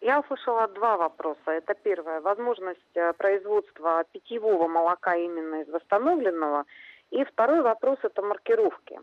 я 0.01 0.19
услышала 0.19 0.67
два 0.67 0.97
вопроса. 0.97 1.51
Это 1.51 1.73
первое, 1.73 2.21
возможность 2.21 2.95
э, 2.95 3.13
производства 3.13 4.03
питьевого 4.11 4.67
молока 4.67 5.15
именно 5.15 5.61
из 5.61 5.67
восстановленного. 5.69 6.65
И 7.09 7.23
второй 7.23 7.61
вопрос– 7.61 7.97
это 8.03 8.21
маркировки. 8.21 8.99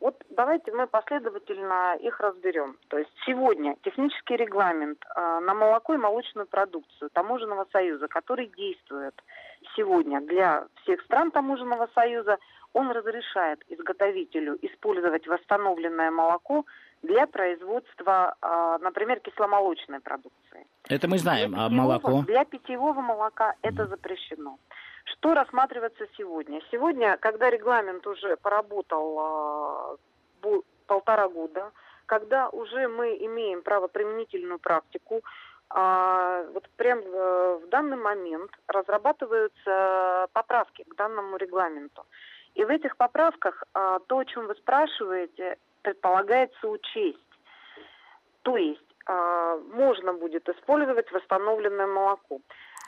Вот 0.00 0.16
давайте 0.30 0.72
мы 0.72 0.88
последовательно 0.88 1.96
их 2.00 2.18
разберем. 2.18 2.76
То 2.88 2.98
есть 2.98 3.10
сегодня 3.24 3.76
технический 3.84 4.36
регламент 4.36 4.98
э, 5.04 5.40
на 5.40 5.54
молоко 5.54 5.94
и 5.94 5.98
молочную 5.98 6.46
продукцию 6.46 7.10
Таможенного 7.10 7.66
союза, 7.70 8.08
который 8.08 8.46
действует 8.46 9.14
сегодня 9.76 10.20
для 10.20 10.66
всех 10.82 11.02
стран 11.02 11.30
Таможенного 11.30 11.88
союза, 11.94 12.38
он 12.72 12.90
разрешает 12.90 13.62
изготовителю 13.68 14.58
использовать 14.62 15.26
восстановленное 15.26 16.10
молоко 16.10 16.64
для 17.02 17.26
производства, 17.26 18.34
а, 18.40 18.78
например, 18.78 19.20
кисломолочной 19.20 20.00
продукции. 20.00 20.66
Это 20.88 21.08
мы 21.08 21.18
знаем, 21.18 21.54
а 21.56 21.68
молоко? 21.68 22.22
Для 22.22 22.44
питьевого 22.44 23.00
молока 23.00 23.54
это 23.62 23.86
запрещено. 23.86 24.58
Что 25.04 25.34
рассматривается 25.34 26.06
сегодня? 26.16 26.60
Сегодня, 26.70 27.16
когда 27.16 27.50
регламент 27.50 28.06
уже 28.06 28.36
поработал 28.36 29.18
а, 29.18 29.96
полтора 30.86 31.28
года, 31.28 31.72
когда 32.06 32.48
уже 32.48 32.88
мы 32.88 33.16
имеем 33.16 33.62
правоприменительную 33.62 34.58
практику, 34.58 35.22
а, 35.70 36.44
вот 36.54 36.68
прям 36.76 37.00
в 37.00 37.66
данный 37.68 37.96
момент 37.96 38.50
разрабатываются 38.68 40.28
поправки 40.32 40.84
к 40.84 40.94
данному 40.94 41.36
регламенту. 41.36 42.04
И 42.54 42.64
в 42.64 42.68
этих 42.68 42.98
поправках 42.98 43.64
то, 43.72 44.18
о 44.18 44.24
чем 44.26 44.46
вы 44.46 44.54
спрашиваете, 44.56 45.56
предполагается 45.82 46.68
учесть. 46.68 47.18
То 48.42 48.56
есть 48.56 48.80
э, 49.08 49.60
можно 49.74 50.12
будет 50.14 50.48
использовать 50.48 51.10
восстановленное 51.12 51.86
молоко. 51.86 52.40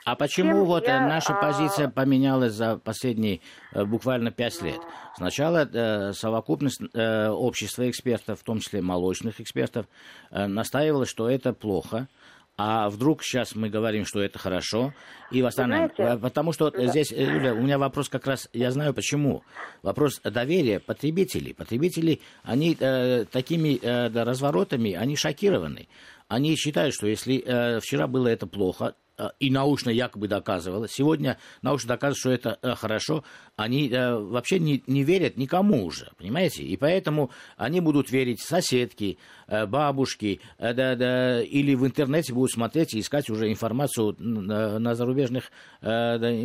А 0.05 0.15
почему 0.15 0.51
Чем 0.51 0.65
вот 0.65 0.87
я, 0.87 1.01
наша 1.01 1.33
а... 1.33 1.41
позиция 1.41 1.89
поменялась 1.89 2.53
за 2.53 2.77
последние 2.77 3.41
э, 3.73 3.85
буквально 3.85 4.31
пять 4.31 4.61
лет? 4.61 4.79
Сначала 5.15 5.67
э, 5.71 6.13
совокупность 6.13 6.79
э, 6.93 7.29
общества 7.29 7.89
экспертов, 7.89 8.39
в 8.39 8.43
том 8.43 8.59
числе 8.59 8.81
молочных 8.81 9.41
экспертов, 9.41 9.87
э, 10.29 10.45
настаивала, 10.45 11.07
что 11.07 11.27
это 11.27 11.53
плохо, 11.53 12.07
а 12.57 12.89
вдруг 12.89 13.23
сейчас 13.23 13.55
мы 13.55 13.69
говорим, 13.69 14.05
что 14.05 14.21
это 14.21 14.39
хорошо, 14.39 14.93
и 15.31 15.41
восстановим. 15.41 15.91
Знаете, 15.95 16.21
Потому 16.21 16.53
что 16.53 16.71
да. 16.71 16.87
здесь, 16.87 17.11
э, 17.11 17.23
Юля, 17.23 17.53
у 17.53 17.61
меня 17.61 17.77
вопрос 17.77 18.09
как 18.09 18.27
раз, 18.27 18.49
я 18.53 18.71
знаю 18.71 18.93
почему. 18.93 19.43
Вопрос 19.81 20.21
доверия 20.23 20.79
потребителей. 20.79 21.53
Потребители, 21.53 22.21
они 22.43 22.77
э, 22.79 23.25
такими 23.25 23.77
э, 23.81 24.07
разворотами, 24.07 24.93
они 24.93 25.15
шокированы. 25.15 25.87
Они 26.27 26.55
считают, 26.55 26.95
что 26.95 27.07
если 27.07 27.43
э, 27.45 27.79
вчера 27.81 28.07
было 28.07 28.27
это 28.27 28.47
плохо, 28.47 28.95
э, 28.95 29.04
и 29.39 29.49
научно 29.49 29.89
якобы 29.89 30.27
доказывало. 30.27 30.87
Сегодня 30.89 31.37
научно 31.61 31.89
доказывает, 31.89 32.17
что 32.17 32.31
это 32.31 32.59
э, 32.61 32.75
хорошо. 32.75 33.23
Они 33.55 33.89
э, 33.89 34.15
вообще 34.15 34.59
не, 34.59 34.83
не 34.87 35.03
верят 35.03 35.37
никому 35.37 35.85
уже, 35.85 36.11
понимаете? 36.17 36.63
И 36.63 36.75
поэтому 36.75 37.31
они 37.55 37.79
будут 37.79 38.11
верить 38.11 38.41
соседке, 38.41 39.17
э, 39.47 39.65
бабушке, 39.65 40.39
э, 40.57 40.73
да, 40.73 40.95
да, 40.95 41.41
или 41.41 41.75
в 41.75 41.85
интернете 41.85 42.33
будут 42.33 42.51
смотреть 42.51 42.93
и 42.93 42.99
искать 42.99 43.29
уже 43.29 43.49
информацию 43.49 44.15
на, 44.19 44.95
зарубежных 44.95 45.51
э, 45.81 45.87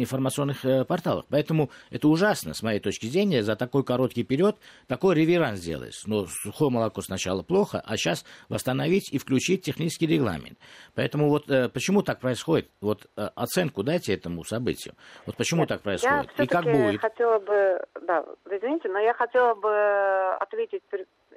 информационных 0.01 0.65
э, 0.65 0.85
порталах. 0.85 1.25
Поэтому 1.29 1.71
это 1.91 2.09
ужасно, 2.09 2.55
с 2.55 2.63
моей 2.63 2.81
точки 2.81 3.07
зрения, 3.07 3.43
за 3.43 3.57
такой 3.57 3.85
короткий 3.85 4.23
период 4.23 4.57
такой 4.87 5.15
реверанс 5.15 5.61
делать. 5.61 5.95
Но 6.07 6.27
сухое 6.27 6.71
молоко 6.71 7.03
сначала 7.03 7.43
плохо, 7.43 7.83
а 7.85 7.97
сейчас 7.97 8.25
восстановить 8.49 9.13
и 9.13 9.19
включить 9.19 9.63
технический 9.63 10.07
регламент. 10.07 10.59
Поэтому 10.95 11.29
вот 11.29 11.51
э, 11.51 11.69
почему 11.69 12.03
так 12.03 12.21
происходит? 12.21 12.60
Вот 12.81 13.07
э, 13.17 13.29
оценку 13.35 13.83
дайте 13.83 14.15
этому 14.15 14.45
событию. 14.45 14.95
Вот 15.27 15.37
почему 15.37 15.61
Нет, 15.61 15.69
так 15.69 15.83
происходит? 15.83 16.31
Я 16.37 16.45
и 16.45 16.47
как 16.47 16.65
будет? 16.65 17.01
хотела 17.01 17.39
бы, 17.39 17.85
да, 18.03 18.25
извините, 18.51 18.89
но 18.89 18.99
я 18.99 19.15
хотела 19.15 19.55
бы 19.55 20.37
ответить 20.41 20.83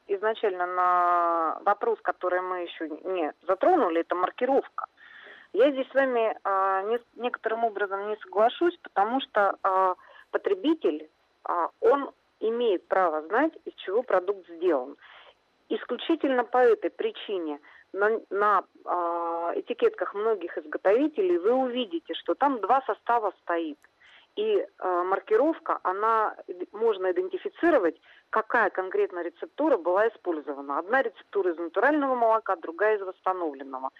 изначально 0.08 0.66
на 0.66 1.60
вопрос, 1.66 2.00
который 2.02 2.42
мы 2.42 2.64
еще 2.64 2.90
не 2.90 3.34
затронули, 3.48 4.02
это 4.02 4.16
маркировка. 4.16 4.86
Я 5.54 5.72
здесь 5.72 5.88
с 5.90 5.94
вами 5.94 6.36
а, 6.44 6.82
не, 6.84 7.00
некоторым 7.16 7.64
образом 7.64 8.10
не 8.10 8.18
соглашусь, 8.18 8.76
потому 8.82 9.22
что 9.22 9.56
а, 9.62 9.96
потребитель, 10.32 11.10
а, 11.44 11.70
он 11.80 12.10
имеет 12.40 12.88
право 12.88 13.22
знать, 13.28 13.54
из 13.66 13.74
чего 13.76 14.02
продукт 14.02 14.48
сделан. 14.50 14.96
Исключительно 15.70 16.44
по 16.44 16.58
этой 16.58 16.90
причине 16.90 17.60
на, 17.94 18.20
на 18.30 18.64
э, 18.86 19.60
этикетках 19.60 20.14
многих 20.14 20.58
изготовителей 20.58 21.38
вы 21.38 21.54
увидите, 21.54 22.14
что 22.16 22.34
там 22.34 22.60
два 22.60 22.82
состава 22.82 23.34
стоит. 23.44 23.78
И 24.36 24.58
э, 24.58 25.04
маркировка, 25.04 25.80
она 25.84 26.36
можно 26.72 27.12
идентифицировать, 27.12 27.96
какая 28.32 28.72
конкретно 28.72 29.22
рецептура 29.22 29.78
была 29.78 30.08
использована. 30.08 30.80
Одна 30.80 31.04
рецептура 31.04 31.52
из 31.52 31.58
натурального 31.58 32.16
молока, 32.16 32.56
другая 32.56 32.98
из 32.98 33.02
восстановленного. 33.02 33.92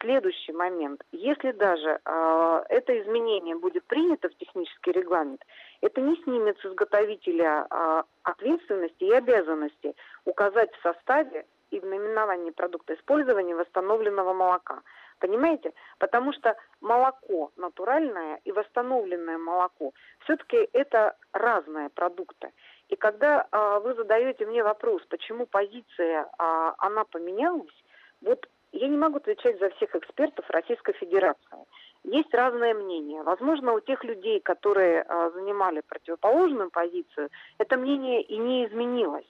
Следующий 0.00 0.52
момент. 0.52 1.02
Если 1.12 1.52
даже 1.52 2.00
э, 2.04 2.62
это 2.68 3.00
изменение 3.00 3.54
будет 3.54 3.84
принято 3.84 4.28
в 4.28 4.34
технический 4.36 4.90
регламент, 4.90 5.44
это 5.80 6.00
не 6.00 6.16
снимет 6.24 6.58
с 6.58 6.66
изготовителя 6.66 7.66
э, 7.70 8.02
ответственности 8.24 9.04
и 9.04 9.12
обязанности 9.12 9.94
указать 10.24 10.74
в 10.74 10.82
составе 10.82 11.46
и 11.70 11.80
в 11.80 11.86
наименовании 11.86 12.50
продукта 12.50 12.94
использования 12.94 13.54
восстановленного 13.54 14.32
молока. 14.32 14.82
Понимаете? 15.18 15.72
Потому 15.98 16.32
что 16.32 16.56
молоко 16.80 17.50
натуральное 17.56 18.40
и 18.44 18.52
восстановленное 18.52 19.38
молоко 19.38 19.92
все-таки 20.20 20.68
это 20.72 21.16
разные 21.32 21.88
продукты. 21.88 22.52
И 22.88 22.96
когда 22.96 23.46
а, 23.50 23.80
вы 23.80 23.94
задаете 23.94 24.46
мне 24.46 24.62
вопрос, 24.62 25.02
почему 25.08 25.46
позиция 25.46 26.28
а, 26.38 26.74
она 26.78 27.04
поменялась, 27.04 27.84
вот 28.22 28.48
я 28.72 28.88
не 28.88 28.96
могу 28.96 29.16
отвечать 29.16 29.58
за 29.58 29.70
всех 29.70 29.94
экспертов 29.94 30.48
Российской 30.50 30.92
Федерации. 30.94 31.58
Есть 32.04 32.32
разное 32.32 32.74
мнение. 32.74 33.22
Возможно, 33.22 33.72
у 33.72 33.80
тех 33.80 34.04
людей, 34.04 34.40
которые 34.40 35.02
а, 35.02 35.30
занимали 35.30 35.82
противоположную 35.86 36.70
позицию, 36.70 37.30
это 37.58 37.76
мнение 37.76 38.22
и 38.22 38.36
не 38.38 38.66
изменилось. 38.66 39.26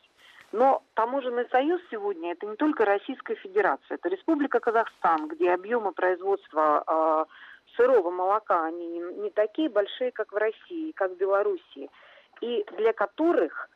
Но 0.53 0.83
таможенный 0.95 1.47
союз 1.51 1.81
сегодня 1.91 2.33
это 2.33 2.47
не 2.47 2.57
только 2.57 2.85
Российская 2.85 3.35
Федерация, 3.37 3.97
это 3.97 4.09
Республика 4.09 4.61
Казахстан, 4.61 5.29
где 5.29 5.53
объемы 5.53 5.93
производства 5.93 6.85
э, 6.87 7.25
сырого 7.77 8.11
молока 8.11 8.65
они 8.65 8.87
не, 8.87 9.01
не 9.01 9.31
такие 9.31 9.69
большие, 9.69 10.11
как 10.11 10.33
в 10.33 10.37
России, 10.37 10.93
как 10.93 11.13
в 11.13 11.17
Белоруссии, 11.17 11.91
и 12.41 12.65
для 12.79 12.95
которых 12.95 13.69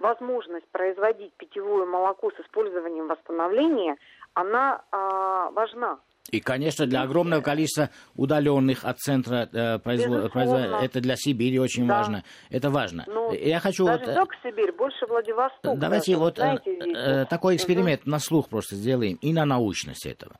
возможность 0.00 0.66
производить 0.68 1.32
питьевое 1.34 1.86
молоко 1.86 2.30
с 2.32 2.40
использованием 2.40 3.06
восстановления, 3.06 3.96
она 4.34 4.82
э, 4.90 5.50
важна. 5.52 6.00
И, 6.30 6.40
конечно, 6.40 6.86
для 6.86 7.02
огромного 7.02 7.40
количества 7.40 7.90
удаленных 8.14 8.84
от 8.84 8.98
центра 8.98 9.48
э, 9.52 9.78
производства, 9.78 10.28
производ... 10.28 10.82
это 10.82 11.00
для 11.00 11.16
Сибири 11.16 11.58
очень 11.58 11.86
да. 11.86 11.98
важно. 11.98 12.24
Это 12.50 12.70
важно. 12.70 13.04
Ну, 13.06 13.32
Я 13.32 13.60
хочу 13.60 13.86
даже 13.86 13.98
вот... 14.00 14.08
не 14.08 14.14
только 14.14 14.36
Сибирь, 14.42 14.72
больше 14.72 15.06
Владивосток. 15.06 15.78
Давайте 15.78 16.12
даже, 16.12 16.24
вот 16.24 16.36
знаете, 16.36 16.70
э, 16.70 17.22
э, 17.22 17.24
такой 17.26 17.56
эксперимент 17.56 18.02
угу. 18.02 18.10
на 18.10 18.18
слух 18.18 18.48
просто 18.48 18.74
сделаем 18.74 19.18
и 19.20 19.32
на 19.32 19.44
научность 19.44 20.06
этого. 20.06 20.36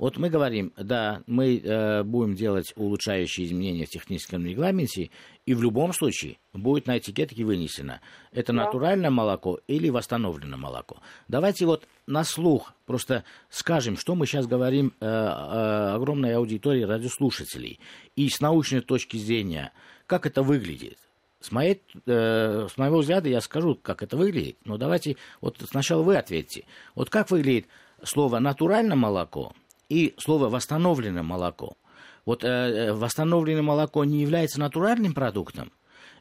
Вот 0.00 0.16
мы 0.16 0.30
говорим, 0.30 0.72
да, 0.78 1.22
мы 1.26 1.58
э, 1.58 2.02
будем 2.04 2.34
делать 2.34 2.72
улучшающие 2.74 3.46
изменения 3.46 3.84
в 3.84 3.90
техническом 3.90 4.46
регламенте, 4.46 5.10
и 5.44 5.52
в 5.52 5.62
любом 5.62 5.92
случае 5.92 6.38
будет 6.54 6.86
на 6.86 6.96
этикетке 6.96 7.44
вынесено, 7.44 8.00
это 8.32 8.54
да. 8.54 8.64
натуральное 8.64 9.10
молоко 9.10 9.60
или 9.66 9.90
восстановленное 9.90 10.56
молоко. 10.56 11.02
Давайте 11.28 11.66
вот 11.66 11.86
на 12.06 12.24
слух 12.24 12.72
просто 12.86 13.24
скажем, 13.50 13.98
что 13.98 14.14
мы 14.14 14.24
сейчас 14.24 14.46
говорим 14.46 14.94
э, 15.00 15.06
э, 15.06 15.94
огромной 15.94 16.34
аудитории 16.34 16.80
радиослушателей, 16.80 17.78
и 18.16 18.30
с 18.30 18.40
научной 18.40 18.80
точки 18.80 19.18
зрения, 19.18 19.70
как 20.06 20.24
это 20.24 20.42
выглядит. 20.42 20.96
С, 21.40 21.52
моей, 21.52 21.82
э, 22.06 22.68
с 22.72 22.78
моего 22.78 23.00
взгляда 23.00 23.28
я 23.28 23.42
скажу, 23.42 23.74
как 23.74 24.02
это 24.02 24.16
выглядит, 24.16 24.56
но 24.64 24.78
давайте 24.78 25.18
вот 25.42 25.58
сначала 25.70 26.02
вы 26.02 26.16
ответьте. 26.16 26.64
Вот 26.94 27.10
как 27.10 27.30
выглядит 27.30 27.66
слово 28.02 28.38
«натуральное 28.38 28.96
молоко» 28.96 29.52
и 29.90 30.14
слово 30.16 30.48
«восстановленное 30.48 31.22
молоко». 31.22 31.76
Вот 32.24 32.44
э, 32.44 32.48
э, 32.48 32.92
восстановленное 32.92 33.62
молоко 33.62 34.04
не 34.04 34.22
является 34.22 34.60
натуральным 34.60 35.12
продуктом. 35.12 35.72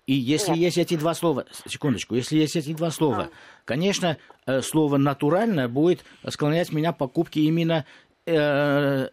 И 0.07 0.13
если 0.13 0.51
Нет. 0.51 0.59
есть 0.59 0.77
эти 0.79 0.97
два 0.97 1.13
слова, 1.13 1.45
секундочку, 1.67 2.15
если 2.15 2.37
есть 2.37 2.55
эти 2.55 2.73
два 2.73 2.89
слова, 2.89 3.23
а. 3.23 3.29
конечно, 3.65 4.17
э, 4.47 4.61
слово 4.61 4.97
натуральное 4.97 5.67
будет 5.67 6.03
склонять 6.27 6.71
меня 6.71 6.93
к 6.93 6.97
покупке 6.97 7.41
именно 7.41 7.85
э, 8.25 8.33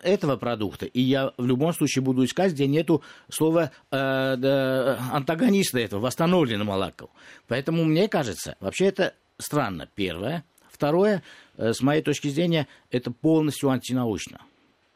этого 0.03 0.37
продукта. 0.37 0.87
И 0.87 1.03
я 1.03 1.33
в 1.37 1.45
любом 1.45 1.75
случае 1.75 2.03
буду 2.03 2.25
искать, 2.25 2.53
где 2.53 2.67
нету 2.67 3.03
слова 3.29 3.73
э, 3.91 4.37
да, 4.39 4.99
антагониста 5.13 5.79
этого, 5.79 6.01
восстановленного 6.01 6.69
молока. 6.69 7.07
Поэтому 7.47 7.85
мне 7.85 8.09
кажется, 8.09 8.57
вообще 8.61 8.87
это 8.87 9.13
странно, 9.39 9.89
первое. 9.95 10.45
Второе, 10.77 11.23
э, 11.57 11.73
с 11.73 11.81
моей 11.81 12.03
точки 12.03 12.29
зрения, 12.29 12.67
это 12.91 13.11
полностью 13.11 13.71
антинаучно. 13.71 14.41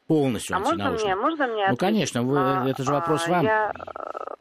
Полностью 0.06 0.56
а 0.56 0.58
антинаучно. 0.58 0.90
Можно 0.90 1.06
мне, 1.06 1.16
можно 1.16 1.46
мне 1.46 1.68
Ну, 1.70 1.76
конечно, 1.76 2.22
вы, 2.22 2.38
а, 2.38 2.68
это 2.68 2.82
же 2.82 2.92
вопрос 2.92 3.26
а, 3.26 3.30
вам. 3.30 3.44
Я, 3.44 3.72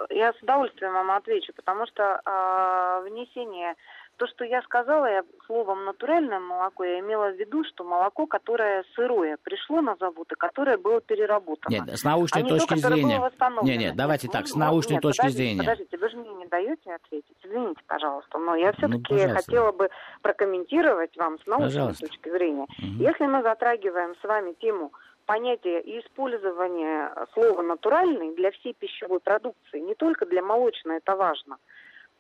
я 0.10 0.34
с 0.34 0.43
удовольствием 0.43 0.93
вам 0.93 1.12
отвечу, 1.12 1.54
потому 1.56 1.88
что 1.88 2.19
а, 2.25 2.99
внесение 3.02 3.75
то, 4.19 4.27
что 4.27 4.43
я 4.43 4.62
сказала, 4.63 5.05
я 5.05 5.23
словом 5.45 5.86
натуральное 5.86 6.39
молоко, 6.39 6.84
я 6.84 6.99
имела 6.99 7.32
в 7.32 7.38
виду, 7.38 7.63
что 7.63 7.86
молоко, 7.86 8.27
которое 8.27 8.84
сырое, 8.93 9.38
пришло 9.41 9.82
на 9.82 9.95
завод, 9.95 10.29
и 10.32 10.36
которое 10.36 10.77
было 10.77 10.99
переработано. 10.99 11.73
Нет, 11.73 11.97
с 11.97 12.03
научной 12.03 12.43
а 12.43 12.45
точки 12.45 12.73
то, 12.73 12.89
зрения. 12.89 13.32
Нет, 13.63 13.79
нет, 13.79 13.95
давайте 13.95 14.27
так, 14.27 14.47
с 14.47 14.55
научной 14.55 14.95
нет, 14.95 15.01
точки 15.01 15.21
подождите, 15.21 15.43
зрения. 15.43 15.60
Подождите, 15.62 15.97
вы 15.97 16.10
же 16.10 16.17
мне 16.17 16.34
не 16.34 16.47
даете 16.47 16.93
ответить. 16.93 17.38
Извините, 17.41 17.82
пожалуйста, 17.88 18.38
но 18.38 18.55
я 18.55 18.73
все-таки 18.73 19.13
ну, 19.13 19.34
хотела 19.34 19.71
бы 19.71 19.89
прокомментировать 20.21 21.15
вам 21.15 21.39
с 21.39 21.47
научной 21.47 21.67
пожалуйста. 21.67 22.08
точки 22.08 22.29
зрения. 22.29 22.63
Угу. 22.63 23.01
Если 23.01 23.25
мы 23.25 23.41
затрагиваем 23.41 24.15
с 24.21 24.23
вами 24.27 24.53
тему 24.60 24.91
понятие 25.25 25.82
и 25.82 26.01
использование 26.01 27.10
слова 27.34 27.62
«натуральный» 27.62 28.36
для 28.36 28.51
всей 28.51 28.73
пищевой 28.73 29.21
продукции, 29.21 29.79
не 29.79 29.95
только 29.95 30.25
для 30.25 30.41
молочной, 30.41 30.97
это 30.97 31.15
важно– 31.15 31.58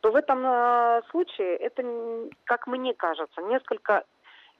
то 0.01 0.11
в 0.11 0.15
этом 0.15 0.45
э, 0.45 1.01
случае 1.11 1.57
это, 1.57 1.83
как 2.45 2.67
мне 2.67 2.93
кажется, 2.93 3.41
несколько 3.41 4.05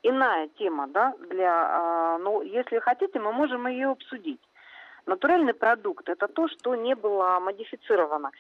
иная 0.04 0.50
тема, 0.58 0.88
да, 0.88 1.14
для, 1.30 2.18
э, 2.18 2.24
ну, 2.24 2.42
если 2.42 2.80
хотите, 2.80 3.20
мы 3.20 3.32
можем 3.32 3.68
ее 3.68 3.90
обсудить. 3.90 4.42
Натуральный 5.06 5.54
продукт– 5.54 6.10
это 6.10 6.28
то, 6.28 6.48
что 6.50 6.76
не 6.76 6.96
было 6.96 7.40
модифицировано. 7.40 8.32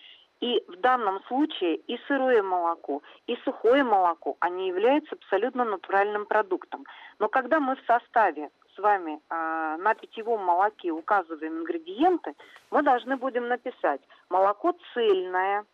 И 0.41 0.63
в 0.67 0.77
данном 0.77 1.21
случае 1.23 1.75
и 1.75 1.97
сырое 2.07 2.41
молоко, 2.41 3.01
и 3.27 3.35
сухое 3.43 3.83
молоко, 3.83 4.37
они 4.39 4.67
являются 4.67 5.15
абсолютно 5.15 5.65
натуральным 5.65 6.25
продуктом. 6.25 6.85
Но 7.19 7.27
когда 7.27 7.59
мы 7.59 7.75
в 7.75 7.85
составе 7.85 8.49
с 8.75 8.79
вами 8.79 9.19
э, 9.29 9.77
на 9.79 9.93
питьевом 9.95 10.43
молоке 10.43 10.91
указываем 10.91 11.59
ингредиенты, 11.59 12.35
мы 12.71 12.83
должны 12.83 13.17
будем 13.17 13.47
написать 13.47 14.01
молоко 14.29 14.75
цельное– 14.93 15.65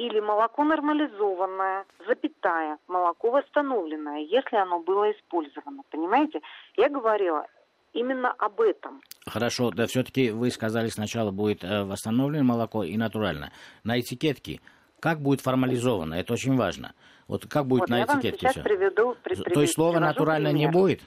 или 0.00 0.18
молоко 0.18 0.64
нормализованное, 0.64 1.84
запятая, 2.08 2.78
молоко 2.88 3.30
восстановленное, 3.30 4.20
если 4.20 4.56
оно 4.56 4.80
было 4.80 5.12
использовано. 5.12 5.82
Понимаете? 5.90 6.40
Я 6.78 6.88
говорила 6.88 7.46
именно 7.92 8.32
об 8.32 8.62
этом. 8.62 9.02
Хорошо, 9.26 9.70
да 9.70 9.86
все-таки 9.86 10.30
вы 10.30 10.50
сказали 10.50 10.88
сначала 10.88 11.30
будет 11.32 11.62
э, 11.62 11.84
восстановленное 11.84 12.44
молоко 12.44 12.82
и 12.82 12.96
натуральное. 12.96 13.52
На 13.84 14.00
этикетке 14.00 14.60
как 15.00 15.20
будет 15.20 15.42
формализовано? 15.42 16.14
Это 16.14 16.32
очень 16.32 16.56
важно. 16.56 16.94
Вот 17.28 17.46
как 17.46 17.66
будет 17.66 17.80
вот, 17.80 17.90
на 17.90 18.04
этикетке 18.04 18.48
все? 18.48 18.62
Приведу, 18.62 19.16
при, 19.22 19.34
То 19.34 19.60
есть 19.60 19.74
слово 19.74 19.98
натуральное 19.98 20.52
не 20.52 20.68
будет? 20.70 21.02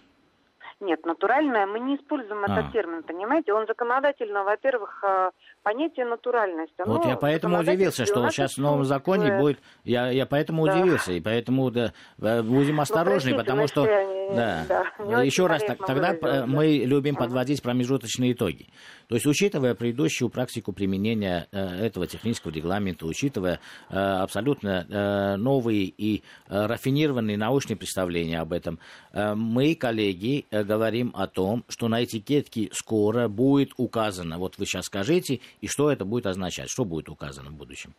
Нет, 0.83 1.05
натуральное, 1.05 1.65
мы 1.65 1.79
не 1.79 1.95
используем 1.95 2.43
а. 2.43 2.51
этот 2.51 2.73
термин, 2.73 3.03
понимаете? 3.03 3.53
Он 3.53 3.65
законодательно, 3.65 4.43
во-первых, 4.43 5.01
э, 5.03 5.31
понятие 5.63 6.05
натуральность. 6.05 6.73
вот 6.85 7.05
я 7.05 7.15
поэтому 7.15 7.59
удивился, 7.59 8.05
что 8.05 8.29
сейчас 8.29 8.55
в 8.55 8.57
новом 8.57 8.83
законе 8.83 9.39
будет... 9.39 9.59
Я, 9.85 10.11
я 10.11 10.25
поэтому 10.25 10.65
да. 10.65 10.73
удивился, 10.73 11.13
и 11.13 11.21
поэтому 11.21 11.71
да, 11.71 11.93
э, 12.21 12.41
будем 12.41 12.81
осторожны, 12.81 13.31
ну, 13.31 13.37
потому 13.37 13.67
что... 13.67 13.85
Да. 14.33 14.65
Да, 14.67 15.21
Еще 15.21 15.47
раз, 15.47 15.63
так, 15.63 15.77
тогда 15.85 16.13
выразилась, 16.13 16.47
мы 16.47 16.77
любим 16.85 17.15
подводить 17.15 17.61
промежуточные 17.61 18.33
итоги. 18.33 18.67
То 19.07 19.15
есть, 19.15 19.27
учитывая 19.27 19.75
предыдущую 19.75 20.29
практику 20.29 20.73
применения 20.73 21.47
э, 21.51 21.85
этого 21.85 22.07
технического 22.07 22.51
регламента, 22.51 23.05
учитывая 23.05 23.59
э, 23.89 23.95
абсолютно 23.95 24.85
э, 24.89 25.35
новые 25.35 25.83
и 25.83 26.23
э, 26.47 26.65
рафинированные 26.65 27.37
научные 27.37 27.77
представления 27.77 28.39
об 28.39 28.53
этом, 28.53 28.79
э, 29.11 29.35
мы, 29.35 29.75
коллеги, 29.75 30.45
э, 30.49 30.63
говорим 30.73 31.11
о 31.15 31.27
том, 31.27 31.63
что 31.69 31.87
на 31.87 32.03
этикетке 32.03 32.69
скоро 32.71 33.27
будет 33.27 33.71
указано, 33.77 34.37
вот 34.37 34.57
вы 34.57 34.65
сейчас 34.65 34.85
скажите, 34.85 35.39
и 35.61 35.67
что 35.67 35.91
это 35.91 36.03
будет 36.05 36.25
означать, 36.25 36.69
что 36.69 36.83
будет 36.83 37.09
указано 37.09 37.49
в 37.51 37.53
будущем. 37.53 37.93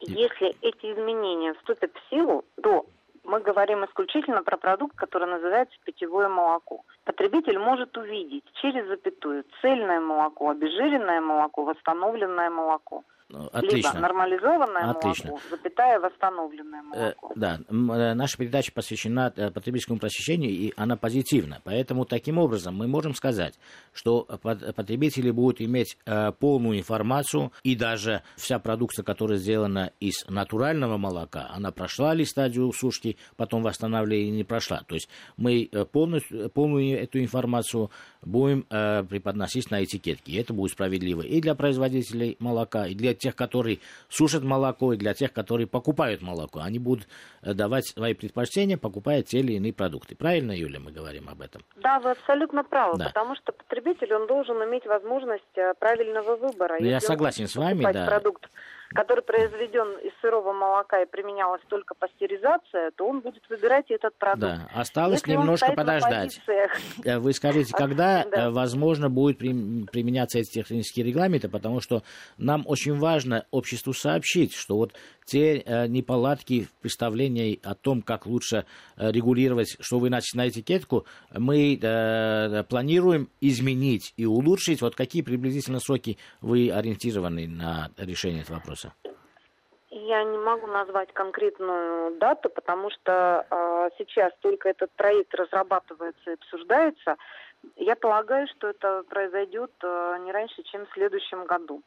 Если 0.00 0.48
эти 0.62 0.86
изменения 0.92 1.54
вступят 1.54 1.90
в 1.94 2.10
силу, 2.10 2.44
то 2.62 2.86
мы 3.24 3.40
говорим 3.40 3.84
исключительно 3.84 4.42
про 4.42 4.56
продукт, 4.56 4.94
который 4.96 5.28
называется 5.28 5.76
питьевое 5.84 6.28
молоко. 6.28 6.84
Потребитель 7.04 7.58
может 7.58 7.96
увидеть 7.96 8.44
через 8.62 8.86
запятую 8.86 9.44
цельное 9.60 10.00
молоко, 10.00 10.50
обезжиренное 10.50 11.20
молоко, 11.20 11.64
восстановленное 11.64 12.50
молоко. 12.50 13.02
Отлично. 13.32 13.88
Либо 13.88 14.00
нормализованное 14.00 14.90
Отлично. 14.90 15.30
молоко, 15.30 15.46
запятая 15.50 15.98
восстановленное 15.98 16.80
э, 16.80 16.84
молоко. 16.84 17.32
Э, 17.34 17.34
да, 17.34 17.58
наша 18.14 18.38
передача 18.38 18.70
посвящена 18.72 19.32
э, 19.34 19.50
потребительскому 19.50 19.98
просвещению, 19.98 20.52
и 20.52 20.72
она 20.76 20.96
позитивна. 20.96 21.60
Поэтому 21.64 22.04
таким 22.04 22.38
образом 22.38 22.76
мы 22.76 22.86
можем 22.86 23.14
сказать, 23.14 23.58
что 23.92 24.22
потребители 24.22 25.32
будут 25.32 25.60
иметь 25.60 25.98
э, 26.06 26.30
полную 26.38 26.78
информацию, 26.78 27.50
и 27.64 27.74
даже 27.74 28.22
вся 28.36 28.60
продукция, 28.60 29.02
которая 29.02 29.38
сделана 29.38 29.90
из 29.98 30.24
натурального 30.28 30.96
молока, 30.96 31.48
она 31.50 31.72
прошла 31.72 32.14
ли 32.14 32.24
стадию 32.24 32.70
сушки, 32.72 33.16
потом 33.36 33.62
восстанавливания 33.62 34.28
или 34.28 34.36
не 34.36 34.44
прошла. 34.44 34.84
То 34.86 34.94
есть 34.94 35.08
мы 35.36 35.68
э, 35.70 35.84
полностью, 35.84 36.48
полную 36.50 36.96
эту 36.96 37.18
информацию 37.18 37.90
будем 38.22 38.66
э, 38.70 39.02
преподносить 39.02 39.68
на 39.72 39.82
этикетке. 39.82 40.30
И 40.30 40.36
это 40.36 40.54
будет 40.54 40.70
справедливо 40.72 41.22
и 41.22 41.40
для 41.40 41.56
производителей 41.56 42.36
молока, 42.38 42.86
и 42.86 42.94
для 42.94 43.15
тех, 43.18 43.34
которые 43.34 43.80
сушат 44.08 44.42
молоко, 44.42 44.92
и 44.92 44.96
для 44.96 45.14
тех, 45.14 45.32
которые 45.32 45.66
покупают 45.66 46.22
молоко. 46.22 46.60
Они 46.60 46.78
будут 46.78 47.08
э, 47.42 47.54
давать 47.54 47.86
свои 47.86 48.14
предпочтения, 48.14 48.76
покупая 48.76 49.22
те 49.22 49.38
или 49.38 49.54
иные 49.54 49.72
продукты. 49.72 50.16
Правильно, 50.16 50.52
Юля, 50.52 50.80
мы 50.80 50.92
говорим 50.92 51.28
об 51.28 51.40
этом? 51.40 51.62
Да, 51.76 51.98
вы 52.00 52.10
абсолютно 52.10 52.64
правы, 52.64 52.98
да. 52.98 53.06
потому 53.06 53.36
что 53.36 53.52
потребитель, 53.52 54.14
он 54.14 54.26
должен 54.26 54.56
иметь 54.64 54.86
возможность 54.86 55.44
э, 55.56 55.74
правильного 55.78 56.36
выбора. 56.36 56.76
Я 56.80 57.00
согласен 57.00 57.48
с 57.48 57.56
вами, 57.56 57.90
да. 57.92 58.06
продукт 58.06 58.48
который 58.94 59.22
произведен 59.22 59.98
из 59.98 60.12
сырого 60.20 60.52
молока 60.52 61.02
и 61.02 61.06
применялась 61.06 61.62
только 61.68 61.94
пастеризация, 61.94 62.90
то 62.92 63.06
он 63.06 63.20
будет 63.20 63.42
выбирать 63.48 63.90
этот 63.90 64.16
продукт. 64.16 64.40
Да, 64.40 64.68
осталось 64.74 65.20
Если 65.20 65.32
немножко 65.32 65.72
подождать. 65.72 66.40
Э, 67.04 67.18
вы 67.18 67.32
скажите, 67.32 67.72
когда, 67.76 68.24
да. 68.24 68.46
Э, 68.46 68.50
возможно, 68.50 69.08
будет 69.08 69.38
применяться 69.38 70.38
эти 70.38 70.52
технические 70.52 71.06
регламенты, 71.06 71.48
потому 71.48 71.80
что 71.80 72.02
нам 72.38 72.64
очень 72.66 72.98
важно 72.98 73.46
обществу 73.50 73.92
сообщить, 73.92 74.54
что 74.54 74.76
вот 74.76 74.94
те 75.26 75.58
э, 75.58 75.86
неполадки 75.88 76.64
в 76.64 76.72
представлении 76.80 77.60
о 77.62 77.74
том, 77.74 78.00
как 78.00 78.26
лучше 78.26 78.64
э, 78.96 79.10
регулировать, 79.10 79.76
что 79.80 79.98
вы 79.98 80.08
начали 80.08 80.38
на 80.38 80.48
этикетку, 80.48 81.04
мы 81.36 81.78
э, 81.80 82.62
планируем 82.64 83.28
изменить 83.40 84.14
и 84.16 84.24
улучшить. 84.24 84.80
Вот 84.80 84.94
какие 84.94 85.22
приблизительно 85.22 85.80
сроки 85.80 86.16
вы 86.40 86.70
ориентированы 86.70 87.48
на 87.48 87.90
решение 87.98 88.42
этого 88.42 88.58
вопроса? 88.58 88.94
Я 89.90 90.22
не 90.24 90.38
могу 90.38 90.66
назвать 90.66 91.12
конкретную 91.12 92.18
дату, 92.18 92.48
потому 92.50 92.90
что 92.90 93.46
э, 93.50 93.88
сейчас 93.98 94.32
только 94.40 94.68
этот 94.68 94.90
проект 94.92 95.34
разрабатывается 95.34 96.30
и 96.30 96.34
обсуждается. 96.34 97.16
Я 97.76 97.96
полагаю, 97.96 98.46
что 98.48 98.68
это 98.68 99.02
произойдет 99.08 99.72
э, 99.82 100.18
не 100.24 100.32
раньше, 100.32 100.62
чем 100.64 100.86
в 100.86 100.92
следующем 100.92 101.46
году. 101.46 101.82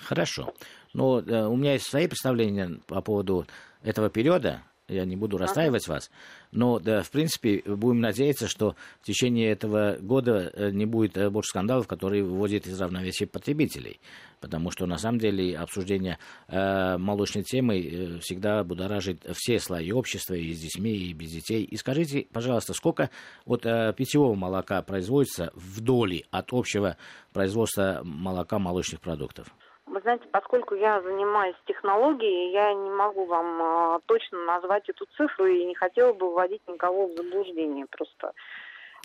Хорошо. 0.00 0.52
Но 0.96 1.20
э, 1.20 1.46
у 1.46 1.56
меня 1.56 1.74
есть 1.74 1.90
свои 1.90 2.06
представления 2.06 2.80
по 2.86 3.02
поводу 3.02 3.46
этого 3.82 4.08
периода. 4.08 4.62
Я 4.88 5.04
не 5.04 5.14
буду 5.14 5.36
расстраивать 5.36 5.88
вас. 5.88 6.10
Но, 6.52 6.78
да, 6.78 7.02
в 7.02 7.10
принципе, 7.10 7.60
будем 7.66 8.00
надеяться, 8.00 8.48
что 8.48 8.76
в 9.02 9.06
течение 9.06 9.50
этого 9.50 9.98
года 10.00 10.50
э, 10.54 10.70
не 10.70 10.86
будет 10.86 11.18
э, 11.18 11.28
больше 11.28 11.50
скандалов, 11.50 11.86
которые 11.86 12.24
выводят 12.24 12.66
из 12.66 12.80
равновесия 12.80 13.26
потребителей. 13.26 14.00
Потому 14.40 14.70
что, 14.70 14.86
на 14.86 14.96
самом 14.96 15.18
деле, 15.18 15.58
обсуждение 15.58 16.18
э, 16.48 16.96
молочной 16.96 17.44
темы 17.44 17.78
э, 17.78 18.18
всегда 18.20 18.64
будоражит 18.64 19.22
все 19.34 19.58
слои 19.58 19.92
общества, 19.92 20.32
и 20.32 20.54
с 20.54 20.60
детьми, 20.60 20.96
и 20.96 21.12
без 21.12 21.30
детей. 21.30 21.62
И 21.64 21.76
скажите, 21.76 22.26
пожалуйста, 22.32 22.72
сколько 22.72 23.10
вот 23.44 23.66
э, 23.66 23.92
питьевого 23.94 24.34
молока 24.34 24.80
производится 24.80 25.52
в 25.54 25.82
доли 25.82 26.24
от 26.30 26.54
общего 26.54 26.96
производства 27.34 28.00
молока 28.02 28.58
молочных 28.58 29.02
продуктов? 29.02 29.48
Вы 29.86 30.00
знаете, 30.00 30.24
поскольку 30.32 30.74
я 30.74 31.00
занимаюсь 31.00 31.54
технологией, 31.66 32.52
я 32.52 32.74
не 32.74 32.90
могу 32.90 33.24
вам 33.26 33.62
э, 33.62 34.00
точно 34.06 34.44
назвать 34.44 34.88
эту 34.88 35.06
цифру 35.16 35.46
и 35.46 35.64
не 35.64 35.76
хотела 35.76 36.12
бы 36.12 36.32
вводить 36.32 36.60
никого 36.66 37.06
в 37.06 37.12
заблуждение 37.12 37.86
просто. 37.86 38.32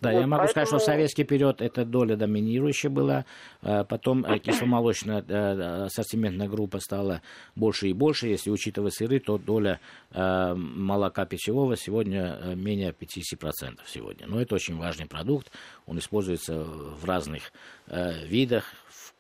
Да, 0.02 0.12
вот, 0.12 0.20
я 0.20 0.26
могу 0.26 0.40
поэтому... 0.40 0.48
сказать, 0.50 0.68
что 0.68 0.78
в 0.80 0.82
советский 0.82 1.24
период 1.24 1.62
эта 1.62 1.86
доля 1.86 2.16
доминирующая 2.16 2.90
была, 2.90 3.26
а 3.62 3.84
потом 3.84 4.26
э, 4.26 4.40
кисломолочная 4.40 5.24
э, 5.28 5.84
ассортиментная 5.86 6.50
группа 6.50 6.80
стала 6.80 7.22
больше 7.56 7.88
и 7.88 7.94
больше. 7.94 8.26
Если 8.26 8.50
учитывать 8.50 8.96
сыры, 8.96 9.20
то 9.20 9.38
доля 9.38 9.80
молока 10.12 11.28
пищевого 11.28 11.78
сегодня 11.78 12.56
менее 12.56 12.92
50% 12.92 13.82
сегодня. 13.86 14.26
Но 14.26 14.42
это 14.42 14.56
очень 14.56 14.78
важный 14.78 15.06
продукт, 15.06 15.52
он 15.86 16.00
используется 16.00 16.64
в 16.64 17.06
разных 17.06 17.54
видах, 17.88 18.66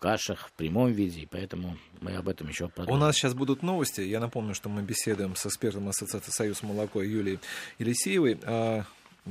кашах 0.02 0.48
в 0.48 0.52
прямом 0.54 0.92
виде, 0.92 1.22
и 1.22 1.26
поэтому 1.28 1.78
мы 2.02 2.16
об 2.16 2.28
этом 2.28 2.48
еще 2.50 2.68
подумаем. 2.68 3.02
У 3.02 3.06
нас 3.06 3.16
сейчас 3.16 3.36
будут 3.36 3.62
новости. 3.62 4.02
Я 4.02 4.20
напомню, 4.20 4.56
что 4.56 4.68
мы 4.68 4.82
беседуем 4.82 5.36
с 5.36 5.46
экспертом 5.46 5.88
Ассоциации 5.88 6.32
«Союз 6.32 6.64
молоко» 6.64 7.02
Юлией 7.04 7.40
Елисеевой. 7.78 8.40
А, 8.44 8.84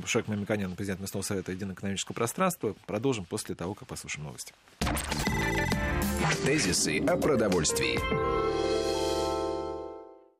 Шек 0.06 0.28
Мамиканян, 0.28 0.76
президент 0.76 1.00
местного 1.00 1.24
совета 1.24 1.50
Единого 1.50 1.74
экономического 1.74 2.14
пространства. 2.14 2.76
Продолжим 2.86 3.24
после 3.24 3.56
того, 3.56 3.74
как 3.74 3.88
послушаем 3.88 4.26
новости. 4.26 4.54
Тезисы 6.44 7.00
о 7.00 7.16
продовольствии. 7.16 8.79